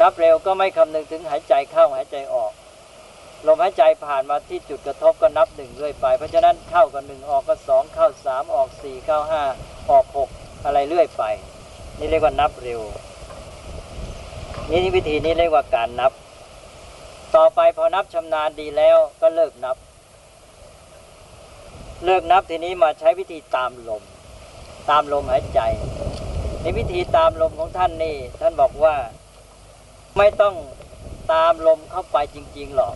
[0.00, 2.52] นับเร็วก็ไม่คำนึงถึงหายใจเข้าหายใจออก
[3.46, 9.42] ลมหายใจผ่านมาที่จุดกระทบก็นับหนึ่งเรื่อยไป เพราะฉะนั้นเข้าก็หนึ่งออกก็สองเข้าสามออกสี่เข้าห้า
[9.90, 10.28] ออกหก
[10.64, 11.24] อะไรเรื่อยไป
[11.98, 12.80] นี่เรียกว่านับเร็ว
[14.70, 16.12] นี่วิธีนี้เรียกว่าการนับ
[17.36, 19.76] ต่อไปพอนับชำนาญดีแล้วก็เลิกนับ
[22.04, 24.02] เลิกนับทีนี้มาใช้วิธีตามลม
[24.90, 25.60] ตามลมหายใจ
[26.60, 28.94] ในวิธีตามลมของท่านนี่ท่านบอกว่า
[30.16, 30.54] ไม่ต้อง
[31.32, 32.94] ตามลมเข้าไปจริง ๆหรอก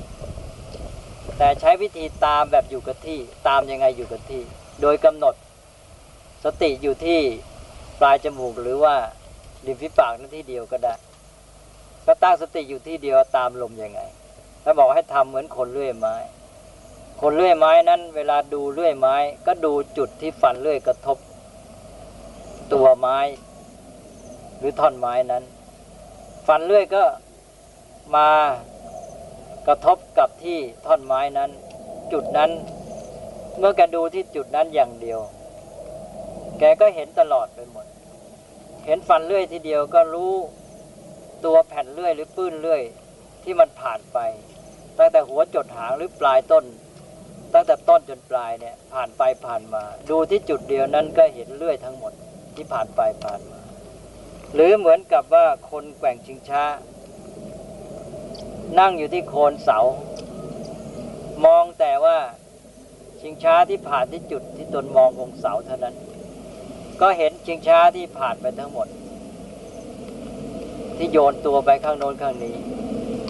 [1.39, 4.43] แต่ใช้วิธีตามแบบอยู่กับที่ ตามยังไงอยู่กับที่
[4.83, 5.35] โดยกำหนด
[6.45, 7.21] สติอยู่ที่
[8.01, 8.97] ปลายจมูกหรือว่า
[9.67, 10.95] ริมฝีปากนั่นที่เดียวก็ได้
[12.07, 14.01] ก็ตั้งสติอยู่ที่เดียวตามลมยังไง
[14.63, 16.15] แล้วบอกให้ทำเหมือนคนเลื่อยไม้
[17.21, 21.19] คนเลื่อยไม้นั้น เวลาดูเลื่อยไม้ ก็ดูจุดที่ฟันเลื่อยกระทบ
[22.73, 23.19] ตัวไม้
[24.59, 25.45] หรือท่อนไม้นั้น
[26.47, 27.05] ฟันเลื่อยก็
[28.17, 28.29] มา
[29.67, 31.51] กระทบกับที่ท่อนไม้นั้น
[32.13, 32.51] จุดนั้น
[33.59, 35.21] เมื่อกดูที่จุดนั้นอย่างเดียว
[36.59, 37.87] แกก็เห็นตลอดไปหมด
[38.87, 40.35] เห็นฟันเลื่อยทีเดียวก็รู้
[41.45, 42.83] ตัวแผ่นเลื่อยหรือปื้นเลื่อย
[43.43, 44.19] ที่มันผ่านไป
[44.99, 46.65] ตั้งแต่หัวจดหางหรือปลายต้น
[47.55, 52.13] ตั้งแต่ต้นจนปลายเนี่ยผ่านไปผ่านมา ดูที่จุดเดียวนั้นก็เห็นเลื่อยทั้งหมด
[52.57, 53.62] ที่ผ่านไปผ่านมา
[54.55, 56.65] หรือเหมือนกับว่าคนแกว่งชิงช้า
[58.79, 59.79] นั่งอยู่ที่โคนเสา
[61.45, 62.19] มองแต่ว่า
[63.21, 65.95] ชิงช้าที่ผ่านที่จุดที่ตนมองของเสาเท่านั้น
[67.01, 68.89] ก็เห็นชิงช้าที่ผ่านไปทั้งหมด
[70.97, 72.55] ที่โยนตัวไปข้างโน้นข้างนี้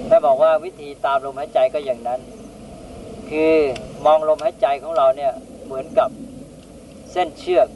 [0.08, 2.20] ถ้าบอกว่าวิธีตามลมหายใจก็อย่างนั้น
[3.30, 3.54] คือ
[4.06, 5.32] มองลมหายใจของเราเนี่ย
[5.64, 6.10] เหมือนกับ
[7.12, 7.68] เส้นเชือก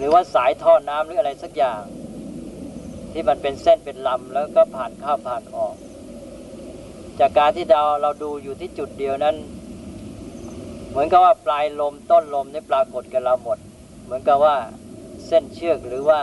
[0.00, 1.82] หรือว่าสายท่อน้ำหรืออะไรสักอย่าง
[3.12, 5.74] ที่มันเป็นเส้นเป็นลำแล้วก็ผ่านเข้าผ่านออก
[7.20, 9.36] จากการที่เราเราดูอยู่ที่จุดเดียวนั้น
[10.90, 13.58] เหมือนกับว่าปลายลมต้นลมนี่ปรากฏกับเราหมด
[14.04, 14.56] เหมือนกับว่า
[15.26, 16.20] เส้นเชือกหรือว่า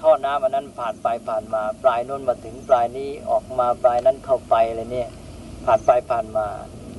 [0.00, 5.08] ท่อน้ำอันนั้นผ่านไปผ่านมา ปลายนู้นมาถึงปลายนี้ออกมาปลายนั้นเข้าไปอะไรเนี่ย
[5.64, 6.46] ผ่านไปผ่านมา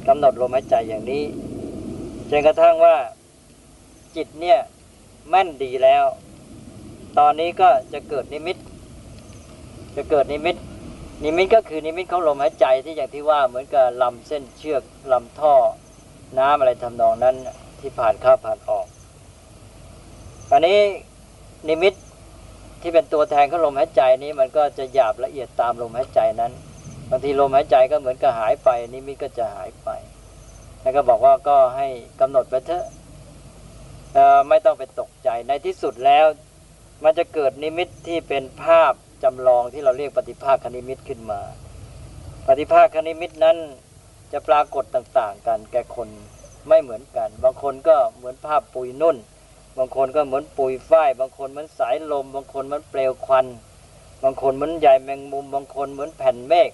[0.07, 1.23] กำหนดลมหายใจอย่างนี้
[2.29, 2.95] จนกระทั่งว่า
[4.15, 4.59] จิตเนี่ย
[5.29, 6.05] แม่นดีแล้ว
[7.17, 8.57] ตอนนี้ก็จะเกิดนิมิต
[9.95, 10.55] จะเกิดนิมิต
[11.23, 15.55] นิมิตก็คือนิมิตของลมหายใจที่อย่างที่ว่าเหมือนกับลำเส้นเชือกลำท่อ
[16.39, 17.35] น้ำอะไรทำนองนั้น
[17.79, 18.85] ที่ผ่านเข้าผ่านออก
[20.51, 20.77] อันนี้
[21.69, 21.93] นิมิต
[22.81, 26.51] ที่เป็นตัวแทนของลมหายใจนี้มันก็จะหยาบละเอียดตามลมหายใจนั้น
[27.09, 29.89] บางทีลมหายใจก็เหมือนกับหายไปนิมิตก็จะหายไป
[30.81, 31.87] แล้วก็บอกว่าก็ให้
[32.19, 32.85] กำหนดไปเถอะ
[34.49, 36.25] ไม่ต้องไปตกใจในที่สุดแล้ว
[37.03, 38.93] มันจะเกิดนิมิตที่เป็นภาพ
[39.23, 41.41] จำลองที่เราเรียกปฏิภาคนิมิตขึ้นมา
[42.47, 43.57] ปฏิภาคนิมิตนั้น
[44.33, 46.09] จะปรากฏต่างๆ กันแก่คน
[46.67, 49.17] ไม่เหมือนกัน บางคนก็เหมือนภาพปุยนุ่น
[49.77, 53.45] บางคนก็เหมือนปุยฝ้าย บางคนเหมือนสายลม บางคนเหมือนเปลวควัน
[54.23, 56.71] บางคนเหมือนใหญ่แมงมุม บางคนเหมือนแผ่นเมฆ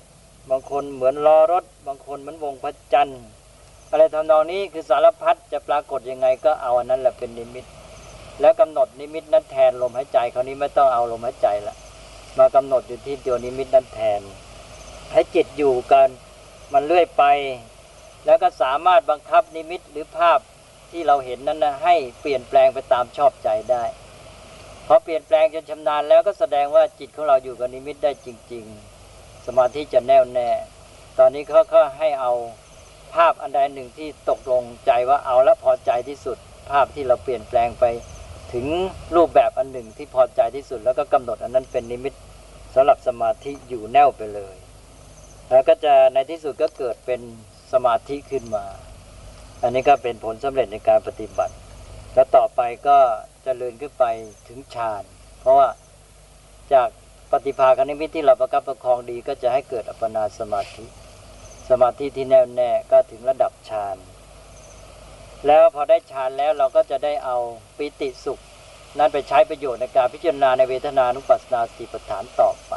[0.50, 3.22] บางคนเหมือนล้อรถ บางคนเหมือนวงพระจันทร์
[3.96, 7.66] อะไรทำนองนี้คือสารพัดจะปรากฏยังไงก็เอาอันนั้นแหละเป็นนิมิต
[8.42, 11.76] แล้วกำหนดนิมิตนั้นแทนลมหายใจคราวนี้ไม่ต้องเอาลมหายใจละ
[12.38, 14.22] มากำหนดอยู่ที่ตัวนิมิตนั้นแทน
[15.14, 16.10] ให้จิตอยู่กัน
[16.74, 17.24] มันเลื่อยไป
[18.26, 20.40] แล้วก็สามารถบังคับนิมิตหรือภาพ
[20.92, 23.84] ที่เราเห็นนั้นนะให้เปลี่ยนแปลงไปตามชอบใจได้
[24.88, 28.66] พอเปลี่ยนแปลงจนชำนาญแล้วก็แสดงว่าจิตของเราอยู่กับนิมิตได้จริง
[29.06, 30.50] ๆ สมาธิจะแน่วแน่
[31.20, 32.34] ตอนนี้เขาก็ให้เอา
[33.16, 36.38] ภาพอันใดหนึ่งที่ตกลงใจว่าเอาแล้วพอใจที่สุด
[36.72, 37.86] ภาพที่เราเปลี่ยนแปลงไป
[38.54, 38.66] ถึง
[39.16, 42.14] รูปแบบอันหนึ่งที่พอใจที่สุด แล้วก็กำหนดอันนั้นเป็นนิมิต
[42.76, 44.56] สำหรับสมาธิอยู่แน่วไปเลย
[45.50, 47.22] แล้วก็จะในที่สุดก็เกิดเป็น
[47.74, 48.66] สมาธิขึ้นมา
[49.64, 51.54] อันนี้ก็เป็นผลสำเร็จในการปฏิบัติ
[52.14, 52.98] แล้วต่อไปก็
[53.46, 54.06] จเลื่อนขึ้นไป
[54.48, 55.04] ถึงฌาน
[55.40, 55.68] เพราะว่า
[56.74, 56.90] จาก
[57.32, 60.86] ปฏิภาคนิมิตที่เราประคับประคองดีก็จะให้เกิดอัปปนาสมาธิ
[61.70, 63.98] สมาธิที่แน่วแน่ก็ถึงระดับฌาน
[65.48, 67.38] แล้วพอได้ฌานแล้วเราก็จะได้เอา
[67.78, 68.40] ปิติสุข
[68.98, 72.74] นั้นไปใช้ประโยชน์ในการพิจารณาในเวทนานุปัสสนาสติปัฏฐานต่อไป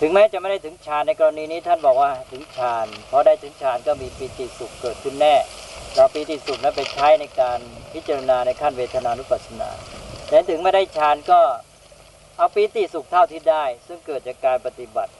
[0.00, 5.36] ถึงแม้จะไม่ได้ถึงฌานในกรณีนี้ท่านบอกว่าถึงฌานพอได้ถึงฌานก็มีปิติสุขเกิดขึ้นแน่
[5.94, 7.58] เราปิติสุขนั้นไปใช้ในการ
[7.92, 9.70] พิจารณาในขั้นเวทนานุปัสสนา
[10.28, 11.40] แต่ถึงไม่ได้ฌานก็
[12.36, 15.12] เอาปิติสุขเท่าที่ได้ ซึ่งเกิดจากการปฏิบัติ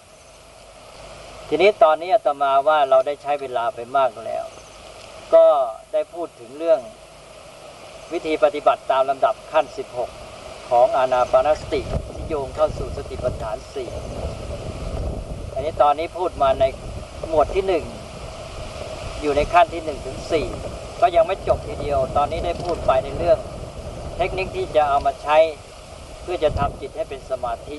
[1.49, 4.45] ทีนี้ตอนนี้อาตมาว่าเราได้ใช้เวลาไปมากแล้ว
[5.35, 5.47] ก็
[5.93, 6.81] ได้พูดถึงเรื่อง
[8.13, 9.65] วิธีปฏิบัติตามลำดับขั้น
[10.17, 11.81] 16 ของอานาปานสติ
[12.13, 13.91] ที่โยงเข้าสู่สติปัฏฐานสี่
[15.55, 16.65] อันนี้ตอนนี้พูดมาใน
[17.29, 17.85] หมวดที่หนึ่ง
[19.21, 20.47] อยู่ในขั้นที่หนึ่งถึงสี่
[21.01, 23.39] ก็ยังไม่จบทีเดียว ตอนนี้ได้พูดไปในเรื่อง
[24.17, 25.39] เทคนิคที่จะเอามาใช้
[26.23, 27.77] เพื่อจะทำจิตให้เป็นสมาธิ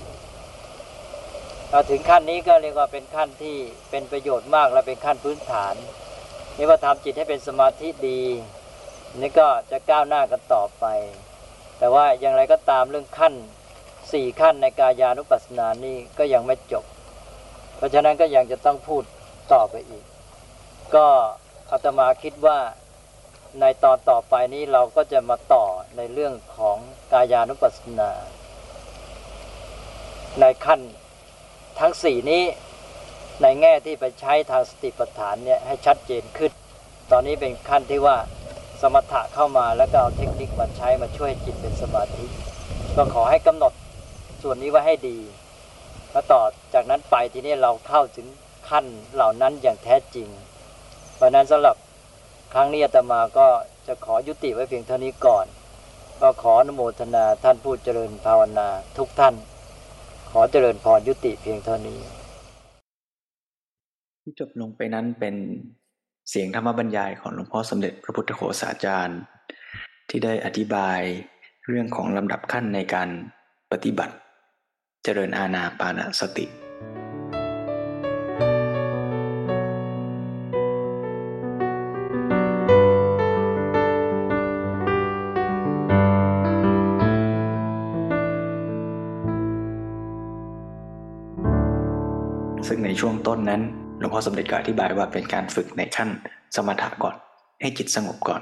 [1.72, 3.56] เราถึงขั้นนี้ก็เรียกว่าเป็นขั้นที่
[3.90, 5.76] เป็นประโยชน์มากและเป็นขั้นพื้นฐาน
[6.58, 8.22] นี่ว่าทำจิตให้เป็นสมาธิดี
[9.22, 10.86] นี่ก็จะก้าวหน้ากันต่อไป
[11.80, 13.34] แต่ว่าอย่างไรก็ตามเรื่องขั้น
[14.12, 16.86] สี่ขั้นในกายานุปัสสนานี่ก็ยังไม่จบ
[17.76, 19.04] เพราะฉะนั้นก็ยังจะต้องพูด
[19.54, 20.06] ต่อไปอีก
[20.96, 21.08] ก็
[21.72, 22.60] อาตมาคิดว่า
[23.60, 25.66] ในตอนต่อไปนี้เราก็จะมาต่อ
[25.98, 26.78] ในเรื่องของ
[27.14, 28.12] กายานุปัสสนา
[30.40, 30.82] ในขั้น
[31.80, 32.44] ทั้งสี่นี้
[33.42, 36.52] ในแง่ที่ไปใช้ทางสติปัฏฐานเนี่ยให้ชัดเจนขึ้น
[37.12, 38.18] ตอนนี้เป็นขั้นที่ว่า
[38.82, 42.26] สมถะเข้ามาแล้วก็เอาเทคนิคมาใช้มาช่วยจิตเป็นสมาธิ
[42.96, 43.74] ก็ขอให้กำหนด
[44.42, 45.18] ส่วนนี้ไว้ให้ดี
[46.12, 46.42] แล้วต่อ
[46.74, 48.28] จากนั้นไปทีนี้เราเข้าถึง
[48.70, 50.28] ขั้นเหล่านั้นอย่างแท้จริง
[51.16, 51.76] เพราะนั้นสำหรับ
[52.54, 53.48] ครั้งนี้อาตมาก็
[53.88, 55.46] จะขอยุติไว้เพียงเท่านี้ก่อน
[56.22, 59.36] ก็ขออนุโมทนาท่านผู้เจริญภาวนาทุกท่าน
[60.40, 62.00] อเจริญพรยุติเพียงเท่านี้
[64.22, 65.36] ที่จบลงไปนั้นเป็น
[66.30, 69.20] เสียงธรรมบรรยายของหลวงพ่อสมเด็จพระพุทธโฆษาจารย์
[70.10, 71.00] ที่ได้อธิบาย
[71.68, 73.10] เรื่องของลำดับขั้นในการ
[73.72, 74.16] ปฏิบัติ
[75.04, 76.46] เจริญอาณาปานสติ
[92.86, 93.62] ในช่วงต้นนั้น
[94.00, 96.10] หลวงพ่อสมเด็จก็อธิบายว่าเป็นการฝึกในขั้น
[96.56, 97.16] สมถะก่อน
[97.62, 98.42] ให้จิตสงบก่อน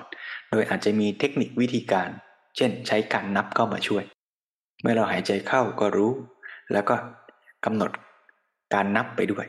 [0.52, 2.10] โดยอาจจะมีเทคนิควิธีการ
[2.56, 4.04] เช่น ใช้การนับเข้ามาช่วย
[4.82, 6.12] เมื่อเราหายใจเข้าก็รู้
[6.72, 6.96] แล้วก็
[7.66, 7.92] กำหนด
[8.74, 9.46] การนับไปด้วย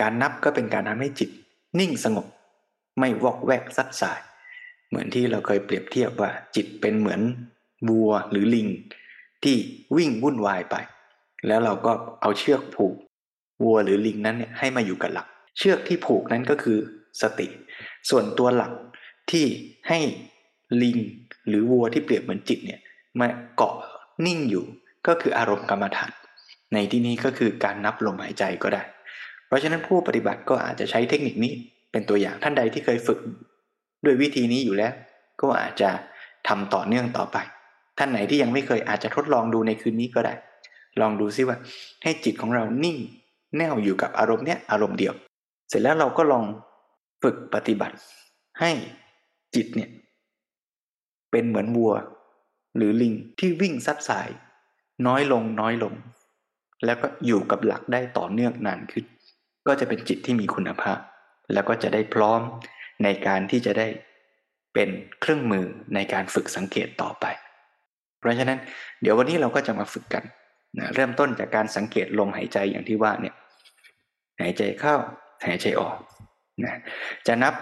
[0.00, 1.30] การนับก็เป็นการทำให้จิต
[1.78, 2.26] นิ่งสงบ
[2.98, 4.20] ไม่วอกแวกซัดสาย
[4.88, 7.20] เหมือนที่เราเคยเปรียบเทียบว่าจิตเป็นเหมือน
[7.88, 8.68] บัวหรือลิง
[9.44, 9.56] ที่
[9.96, 10.76] วิ่งวุ่นวายไป
[11.46, 12.94] แล้วเราก็เอาเชือกผูก
[13.62, 15.26] วัวหรือลิงนั้นเนี่ยให้มาอยู่กับหลัก
[15.58, 16.78] เชือกที่ผูกนั้นก็คือ
[17.22, 17.46] สติ
[18.10, 18.72] ส่วนตัวหลัก
[19.30, 19.46] ที่
[19.88, 19.98] ให้
[20.82, 20.98] ลิง
[21.48, 22.80] หรือวัวที่เปรียบเหมือนจิตเนี่ย
[23.20, 23.74] มาเกาะ
[24.26, 24.64] นิ่งอยู่
[25.06, 26.12] ก็คืออารมณ์กรรมฐาน
[26.72, 28.82] ในที่นี้ก็คือการนับลมหายใจก็ได้
[29.46, 31.52] เพราะฉะนั้นผู้ปฏิบัติก็อาจจะใช้เทคนิคนี้
[31.92, 33.18] เป็นตัวอย่างท่านใดที่เคยฝึก
[34.04, 34.92] ด้วยวิธีนี้อยู่แล้ว
[35.40, 35.90] ก็อาจจะ
[36.48, 37.36] ทำต่อเนื่องต่อไป
[37.98, 40.34] ท่านไหนที่ยังไม่เคยอาจจะทดลองดูในคืนนี้ก็ได้
[41.00, 41.56] ลองดูซิว่า
[42.02, 42.96] ให้จิตของเรานิ่ง
[43.56, 45.14] แน่วอยู่กับอารมณ์เนี้ยอารมณ์เดียว
[45.68, 46.44] เสร็จแล้วเราก็ลอง
[47.22, 47.96] ฝึกปฏิบัติ
[48.60, 48.70] ให้
[49.54, 49.90] จิตเนี่ย
[51.30, 51.94] เป็นเหมือนวัว
[52.76, 54.28] หรือลิงที่วิ่งซัดสาย
[55.06, 55.94] น้อยลงน้อยลง
[56.84, 59.04] แล้วก็อยู่กับหลักได้ต่อเนื่องนานขึ้น
[59.66, 60.98] ก็จะเป็นจิตที่มีคุณภาพ
[61.52, 62.40] แล้วก็จะได้พร้อม
[63.04, 63.86] ในการที่จะได้
[64.74, 64.88] เป็น
[65.20, 67.24] เครื่องมือในการฝึกสังเกตต่อไป
[68.18, 68.58] เพราะฉะนั้น
[69.00, 70.24] เดี๋ยววันนี้เราก็จะมาฝึกกัน
[70.78, 73.34] นะเริ่มต้นจากการสังเกตลมหายใจอย่างที่ว่าเนี่ย
[74.40, 74.96] หายใจเข้า
[75.46, 75.96] หายใจออก
[76.64, 76.74] นะ
[77.26, 77.54] จะนับ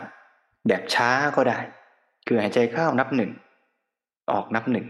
[0.69, 1.59] แบบช้าก็ได้
[2.27, 3.31] คือหายใจเข้านับหนึ่ง
[4.33, 4.87] ออกนับหนึ่ง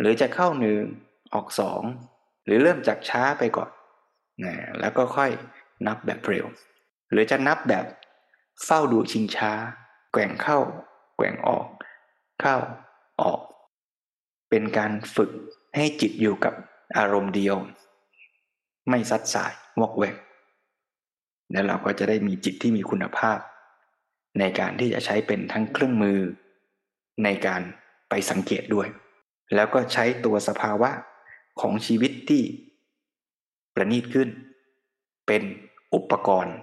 [0.00, 0.80] หรือจะเข้าหนึ่ง
[1.34, 1.82] ออกสอง
[2.44, 3.70] หรือเริ่มจากช้าไปก่อน
[4.44, 5.30] นะแล้วก็ค่อย
[5.86, 6.46] นับแบบเร็ว
[7.10, 7.84] หรือจะนับแบบ
[8.64, 9.52] เฝ้าดูชิงช้า
[10.12, 10.58] แกว่งเข้า
[11.16, 11.66] แกว่งออก
[12.40, 12.56] เข้า
[13.22, 13.40] ออก
[14.50, 15.30] เป็นการฝึก
[15.76, 16.54] ให้จิตอยู่กับ
[16.98, 17.56] อารมณ์เดียว
[18.88, 20.16] ไม่ซัดสายวอกแวก
[21.52, 23.38] แล้วเราก็จะได้มีจิตที่มีคุณภาพ
[24.38, 26.18] ในการที่จะใช้เป็นทั้งเครื่องมือ
[27.24, 27.62] ในการ
[28.08, 28.88] ไปสังเกตด้วย
[29.54, 30.90] แล้วก็ใช้ตัวสภาวะ
[31.60, 32.42] ของชีวิตที่
[33.74, 34.28] ประณีตขึ้น
[35.26, 35.42] เป็น
[35.94, 36.56] อุปกรณ์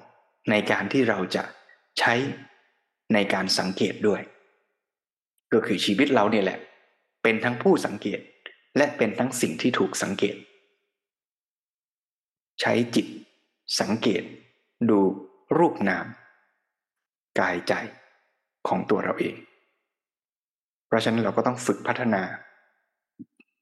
[0.49, 1.43] ในการที่เราจะ
[1.99, 2.13] ใช้
[3.13, 4.21] ในการสังเกตด้วย
[5.53, 6.59] ก็คือชีวิตเราเนี่ยแหละ
[7.23, 8.19] เป็นทั้งผู้สังเกต
[8.77, 10.35] และเป็นทั้งสิ่งที่ถูกสังเกต
[12.61, 13.07] ใช้จิต
[13.81, 14.23] สังเกต
[14.89, 14.99] ดู
[15.57, 16.05] รูปนาม
[17.39, 17.73] กายใจ
[18.67, 19.35] ของตัวเราเอง
[20.87, 22.21] เพราะฉะนั้นเราก็ต้องฝึกพัฒนา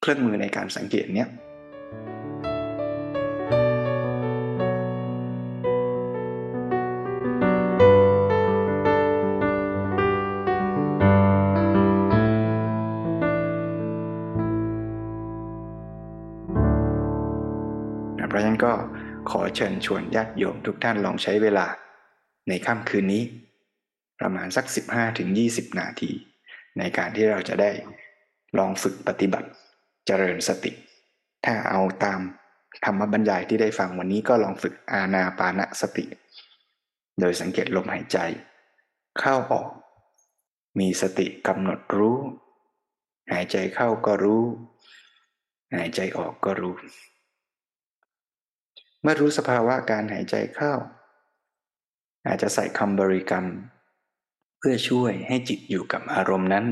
[0.01, 1.29] เครื่องมือในการสังเกตเนี้ย
[19.55, 21.67] เชิญชวนญาติโยมทุกท่านลองใช้เวลา
[22.49, 23.23] ในค่ำคืนนี้
[24.19, 24.65] ประมาณสัก
[25.21, 26.11] 15-20 นาที
[26.77, 27.71] ในการที่เราจะได้
[28.57, 29.49] ลองฝึกปฏิบัติ
[30.05, 30.71] เจริญสติ
[31.45, 32.19] ถ้าเอาตาม
[32.85, 36.05] ธรรมบรรยายที่ได้ฟังวันนี้ก็ลองฝึกอาณาปานสติ
[37.19, 38.17] โดยสังเกตลมหายใจ
[39.19, 39.69] เข้าออก
[40.79, 42.17] มีสติกำหนดรู้
[43.31, 44.43] หายใจเข้าก็รู้
[45.75, 46.75] หายใจออกก็รู้
[49.05, 50.73] มื่อรู้สภาวะการหายใจเข้า
[52.27, 53.45] อาจจะใส่คำบริกรรม
[54.59, 56.65] เพื่อช่วยให้จิตอยู่กับอารมณ์นั้น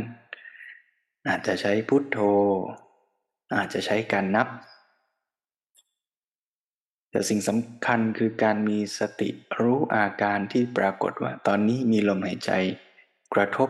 [1.28, 2.18] อาจจะใช้พุทโธ
[3.56, 4.48] อาจจะใช้การนับ
[7.10, 9.30] แต่สิ่งสำคัญคือการมีสติ
[9.60, 12.52] รู้อาการที่ปรากฏว่า ตอนนี้มีลมหายใจ
[13.34, 13.70] กระทบ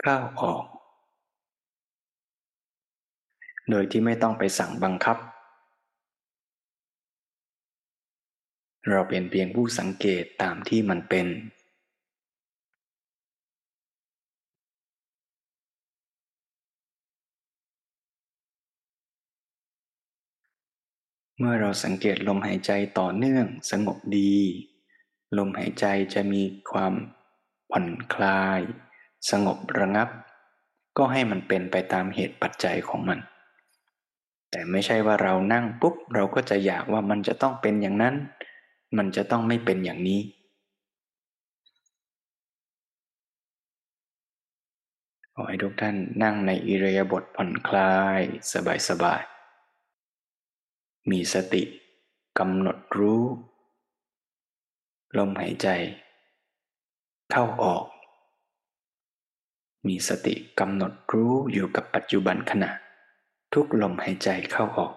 [0.00, 0.64] เข้าออก
[3.70, 5.16] โดยที่ไม่ต้องไปสั่งบังคับ
[8.88, 11.26] เราเป็นเพียงผู้สังเกตตามที่มันเป็น
[21.38, 24.34] เมื่อเราสังเกตลมหายใจต่อเนื่องสงบดี
[25.38, 26.94] ลมหายใจจะมีความ
[27.70, 28.60] ผ่อนคลาย
[29.30, 30.08] สงบระงับ
[30.96, 33.18] ก็ให้มันเป็นไปตามเหตุปัจจัยของมัน
[34.50, 38.14] แต่ไม่ใช่ว่าเรานั่งปุ๊บเราก็จะอยากว่ามันจะต้องเป็นอย่างนั้น
[38.96, 40.20] มันจะต้องไม่เป็นอย่างนี้
[45.34, 48.20] ขอให้ทุกท่านนั่งในอิริยาบถผ่อนคลาย
[48.88, 51.62] สบายๆมีสติ
[52.38, 53.24] กำหนดรู้
[55.18, 55.68] ลมหายใจ
[57.30, 57.84] เข้าออก
[59.86, 62.70] มีสติกำหนดรู้อยู่กับปัจจุบันขณะ
[63.52, 64.92] ทุกลมหายใจเข้าออก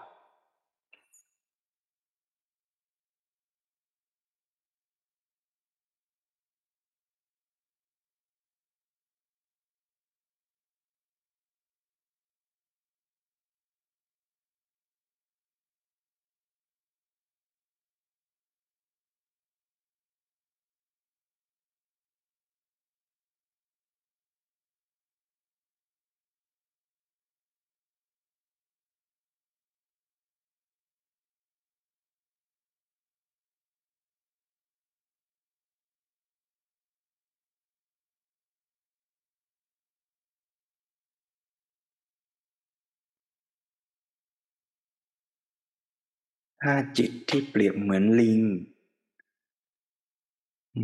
[46.64, 48.42] ถ้าจิตที่เปรียบเหมือนลิง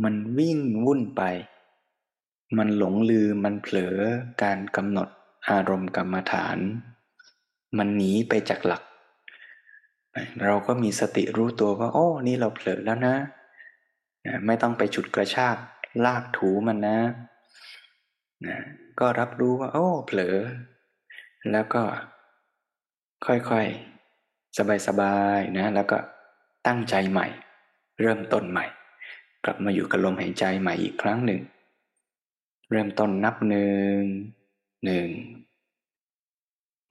[0.03, 1.21] มันวิ่งวุ่นไป
[2.57, 3.95] มันหลงลืมมันเผลอ
[4.43, 5.09] การกำหนด
[5.49, 6.57] อารมณ์กรรมฐาน
[7.77, 8.83] มันหนีไปจากหลัก
[10.43, 13.15] เราก็มีสติรู้ตัวว่า โอ้ นี่เราเผลอแล้วนะ
[14.45, 15.57] ไม่ต้องไปฉุดกระชาก
[16.05, 16.99] ลากถูมันนะ
[18.45, 18.57] นะ
[18.99, 20.37] ก็รับรู้ว่า โอ้ เผลอ
[21.51, 21.83] แล้วก็
[23.25, 23.88] ค่อยๆ
[24.87, 25.97] สบายๆนะ แล้วก็
[26.67, 27.27] ตั้งใจใหม่
[28.01, 28.65] เริ่มต้นใหม่
[29.43, 31.41] กลับมาอยู่กับลมหายใจใหม่อีกครั้งหนึ่ง
[32.71, 34.01] เริ่มต้นนับหนึ่ง
[34.85, 35.07] หนึ่ง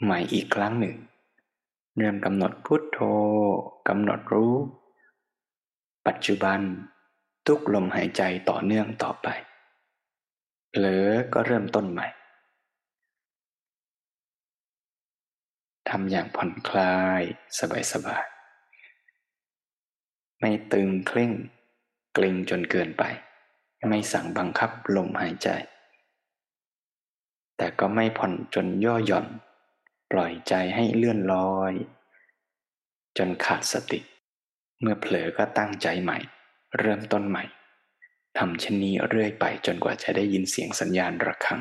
[0.03, 0.97] ใหม่อีกครั้งหนึ่ง
[1.97, 2.99] เริ่มกำหนดพุทโธ
[3.89, 4.55] กำหนดรู้
[6.07, 6.61] ปัจจุบัน
[7.47, 9.29] ทุกลมหายใจต่อเนื่องต่อไป
[10.79, 12.07] หรือก็เริ่มต้นใหม่
[15.91, 17.23] ทำอย่างผ่อนคลาย
[17.93, 21.33] สบายๆไม่ตึงเคร่ง
[22.15, 23.05] เกร็งจนเกินไป
[23.89, 25.49] ไม่สั่งบังคับลมหายใจ
[27.57, 29.27] แต่ก็ไม่ผ่อนจนย่อหย่อน
[30.13, 31.73] ปล่อยใจให้เลื่อนลอย
[33.19, 34.01] จนขาดสติ
[34.81, 36.19] เมื่อเผลอก็ตั้งใจใหม่
[36.79, 37.45] เริ่มต้นใหม่
[38.39, 41.61] ทำเช่นนี้เรื่อยไปจนกว่าจะได้ยินเสียงสัญญาณระฆัง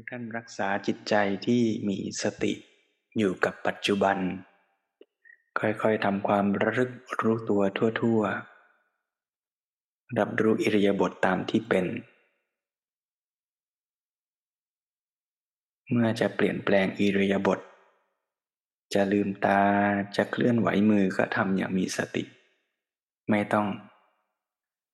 [0.00, 1.14] กท่านรักษาจิตใจ
[1.46, 2.52] ที่มีสติ
[3.18, 4.16] อยู่กับปัจจุบัน
[5.58, 6.90] ค่อยๆทำความระลึก
[7.22, 7.62] รู้ตัว
[8.00, 11.86] ทั่วๆ รับรู้อิริยาบถตามที่เป็น
[15.90, 17.60] เมื่อจะเปลี่ยนแปลงอิริยาบถ
[18.94, 19.62] จะลืมตา
[20.16, 22.24] จะเคลื่อนไหวมือก็ทำอย่างมีสติ
[23.30, 23.66] ไม่ต้อง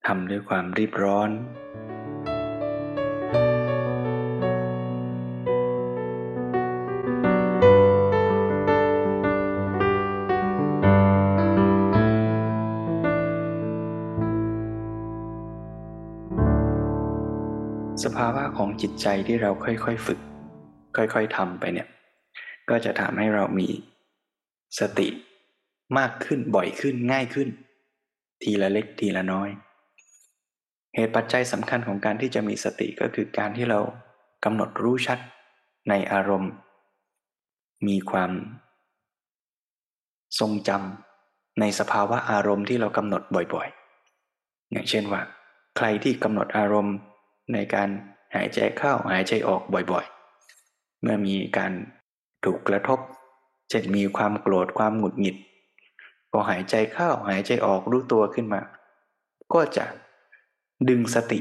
[0.07, 1.29] ทำด้วยความรีบร้อน
[18.03, 20.19] สภาวะของจิตใจที่เราค่อยๆฝึก
[20.97, 21.87] ค่อยๆทำไปเนี่ย
[22.69, 23.67] ก็จะทำให้เรามี
[24.79, 25.07] สติ
[25.97, 27.49] มากขึ้นบ่อยขึ้นง่ายขึ้น
[28.43, 29.49] ทีละเล็กทีละน้อย
[30.95, 33.79] เหตุปัจจัยสำคัญของการที่จะมีสติก็คือการที่เรา
[34.45, 35.19] กำหนดรู้ชัด
[35.89, 36.51] ในอารมณ์
[37.87, 38.31] มีความ
[40.39, 43.21] ทรงจำในสภาวะอารมณ์ที่เรากำหนด
[43.53, 45.21] บ่อยๆ อย่างเช่นว่า
[45.77, 46.95] ใครที่กำหนดอารมณ์
[47.53, 47.89] ในการ
[48.35, 51.71] หายใจเข้าหายใจออกบ่อยๆ เมื่อมีการ
[52.45, 52.99] ถูกกระทบ
[53.69, 55.35] เช่นมีความโกรธความหงุดหงิด
[56.31, 58.61] พอหายใจเข้าหายใจออกรู้ตัวขึ้นมา
[59.53, 59.85] ก็จะ
[60.89, 61.39] ดึงสติ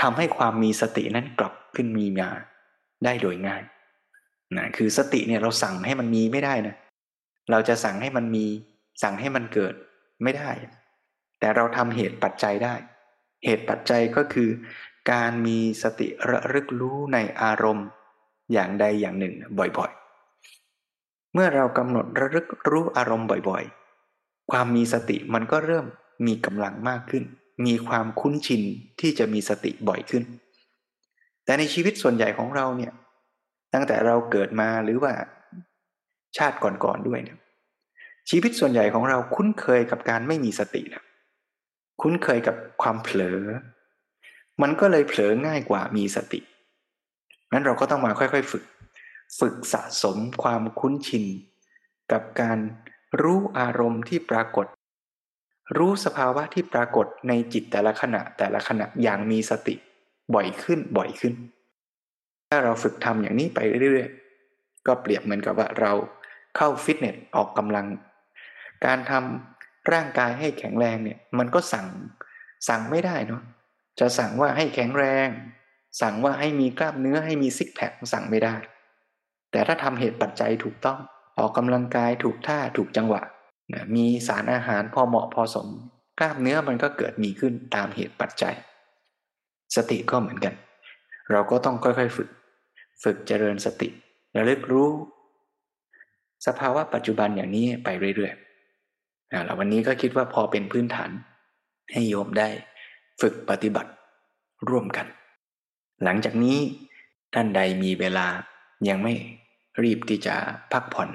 [0.00, 2.28] ทำให้ความมีสตินั้นกลับขึ้นมีมา
[3.04, 3.62] ได้โดยง่าย
[4.56, 6.76] นะคือสติเนี่ยเราสั่งให้มันมีไม่ได้นะ
[7.50, 8.44] เราจะสั่งให้มันมี
[9.02, 9.74] สั่งให้มันเกิด
[10.22, 10.50] ไม่ได้
[11.40, 12.74] แต่เราทำเหตุปัจจัยได้
[13.44, 14.50] เหตุปัจจัยก็คือ
[15.12, 17.88] การมีสติระลึกรู้ในอารมณ์
[18.52, 25.86] อย่างใดอย่างหนึ่งบ่อยๆ เมื่อเรากำหนดระลึกรู้อารมณ์บ่อยๆ ความมีสติมันก็เริ่ม
[26.26, 27.24] มีกำลังมากขึ้น
[27.66, 28.62] มีความคุ้นชิน
[29.00, 30.24] ที่จะมีสติบ่อยขึ้น
[31.44, 32.92] แต่ในชีวิตส่วนใหญ่ของเราเนี่ย
[33.74, 35.12] ตั้งแต่เราเกิดมาหรือว่า
[36.36, 37.38] ชาติก่อนๆด้วยเนี่ย
[38.30, 41.02] ชีวิตส่วนใหญ่ของเราคุ้นเคยกับการไม่มีสตินะ
[42.00, 43.40] คุ้นเคยกับความเผลอ
[44.62, 46.40] มันก็เลยเผลอง่ายกว่ามีสติ
[47.52, 48.64] นั้นเราก็ต้องมาค่อยๆฝึก
[49.38, 51.24] ฝึกสะสมความคุ้นชิน
[52.12, 52.58] กับการ
[53.22, 54.66] รู้อารมณ์ที่ปรากฏ
[55.76, 59.74] รู้สภาวะที่ปรากฏในจิตแต่ละขณะแต่ละขณะอย่างมีสติ
[60.34, 61.34] บ่อยขึ้นบ่อยขึ้น
[62.50, 63.58] ถ้าเราฝึกทำอย่างนี้ไป
[63.92, 65.92] เรื่อยๆ ก็เปรียบเหมือนกับว่าเรา
[66.56, 67.86] เข้าฟิตเนสออกกำลัง
[68.84, 69.53] การทำ
[69.92, 71.86] ร่างกายให้แข็งแรงเนี่ย มันก็สั่ง
[72.68, 73.42] สั่งไม่ได้เนาะ
[74.00, 75.28] จะสั่งว่าให้แข็งแรง
[76.00, 78.54] สั่งว่าให้มีกล้ามเนื้อให้มีซิกแพคสั่งไม่ได้
[79.50, 80.98] แต่ถ้าทำเหตุปัจจัยถูกต้อง
[81.38, 83.22] ออกกำลังกายถูกท่าถูกจังหวะ
[83.94, 85.68] มีสารอาหารพอเหมาะพอสม
[86.20, 88.54] กล้ามเนื้อมันก็เกิดมีขึ้นตามเหตุปัจจัย
[89.76, 90.54] สติก็เหมือนกัน
[91.30, 92.28] เราก็ต้องค่อยๆฝึก
[93.02, 93.88] ฝึกเจริญสติ
[94.36, 94.90] ระลึกรู้
[96.46, 98.43] สภาวะปัจจุบันอย่างนี้ไปเรื่อยๆ
[99.28, 101.10] แล้ววันนี้ก็คิดว่าพอเป็นพื้นฐาน
[101.92, 102.48] ให้โยมได้
[103.20, 103.90] ฝึกปฏิบัติ
[104.68, 105.06] ร่วมกัน
[106.04, 106.58] หลังจากนี้
[107.34, 108.26] ท่านใดมีเวลา
[108.88, 109.14] ยังไม่
[109.82, 110.34] รีบที่จะ
[110.72, 111.10] พักผ่อน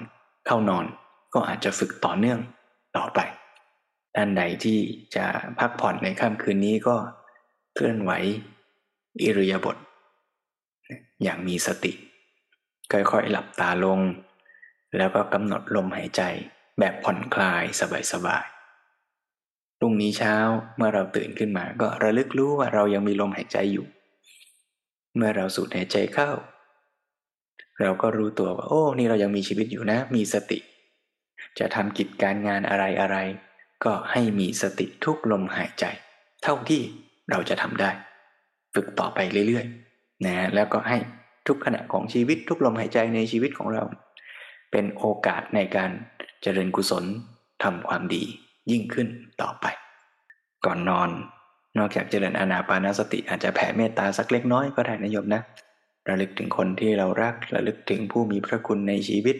[0.45, 0.86] เข้านอน
[1.34, 2.39] ก็อาจจะฝึกต่อเนื่อง
[2.97, 3.20] ต่อไป
[4.16, 4.80] ท่านใดที่
[5.16, 5.26] จะ
[5.60, 6.95] พักผ่อนในค่ำคืนนี้ก็
[7.76, 8.12] เคลื่อนไหว
[9.22, 9.78] อิริยาบถ
[11.24, 11.93] อย่างมีสติ
[12.91, 13.99] ค่อยๆหลับตาลง
[14.97, 16.22] แล้วก็กำหนดลมหายใจ
[16.80, 17.63] แบบผ่อนคลาย
[18.13, 20.36] สบายๆพรุ่งนี้เช้า
[20.77, 23.86] เมื่อเราตื่นขึ้นมา ก็ระลึกรู้ว่าเรายังมีลมหายใจอยู่
[25.15, 26.32] เมื่อเราสูดหายใจเข้า
[27.82, 30.59] เราก็รู้ตัวว่า โอ้ นี่เรายังมีชีวิตอยู่นะ มีสติ
[31.59, 33.17] จะทำกิจการงานอะไรอะไร
[33.86, 35.86] ก็ให้มีสติทุกลมหายใจ
[36.43, 36.82] เท่าที่
[37.30, 37.91] เราจะทำได้
[38.73, 40.97] ฝึกต่อไปเรื่อยๆนะแล้วก็ให้
[41.47, 43.84] ทุกขณะของชีวิตทุกลมหายใจในชีวิตของเรา
[44.71, 45.91] เป็นโอกาสในการ
[46.43, 47.05] เจริญกุศล
[47.63, 48.23] ทำความดี
[48.71, 49.07] ยิ่งขึ้น
[49.41, 49.65] ต่อไป
[50.65, 51.09] ก่อนนอน
[51.77, 55.41] นอกจากเจริญอานาปานสติอาจจะแผ่เมตตาสักเล็กน้อยก็ได้นะโยมนะ
[56.07, 59.35] ระลึกถึงคนที่เรารัก ระลึกถึงผู้มีพระคุณในชีวิต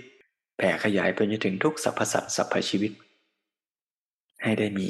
[0.58, 2.92] แผ่ขยายไปจนถึงทุกสรรพสัตว์สรรพชีวิต
[4.44, 4.90] ให้ได้มี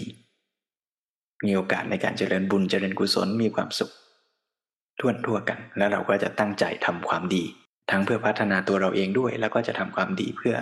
[1.46, 3.92] มีโอกาสในการเจริญบุญเจริญกุศลมีความสุข
[5.00, 7.44] ทั่วทั่วกัน แล้วเราก็จะตั้งใจทำความดี
[7.92, 10.56] ทั้งเพื่อพัฒนาตัวเราเองด้วย แล้วก็จะทำความดีเพื่อ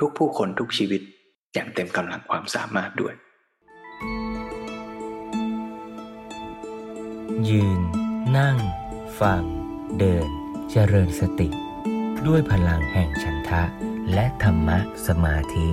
[0.00, 1.02] ทุกผู้คนทุกชีวิต
[1.54, 3.14] อย่างเต็มกำลังความสามารถด้วย
[7.48, 7.80] ยืน
[8.36, 8.58] นั่ง
[9.20, 9.42] ฟัง
[9.98, 10.28] เดิน
[10.70, 11.48] เจริญสติ
[12.26, 13.62] ด้วยพลังแห่งฉันทะ
[14.14, 15.66] และธรรมะสมาธิ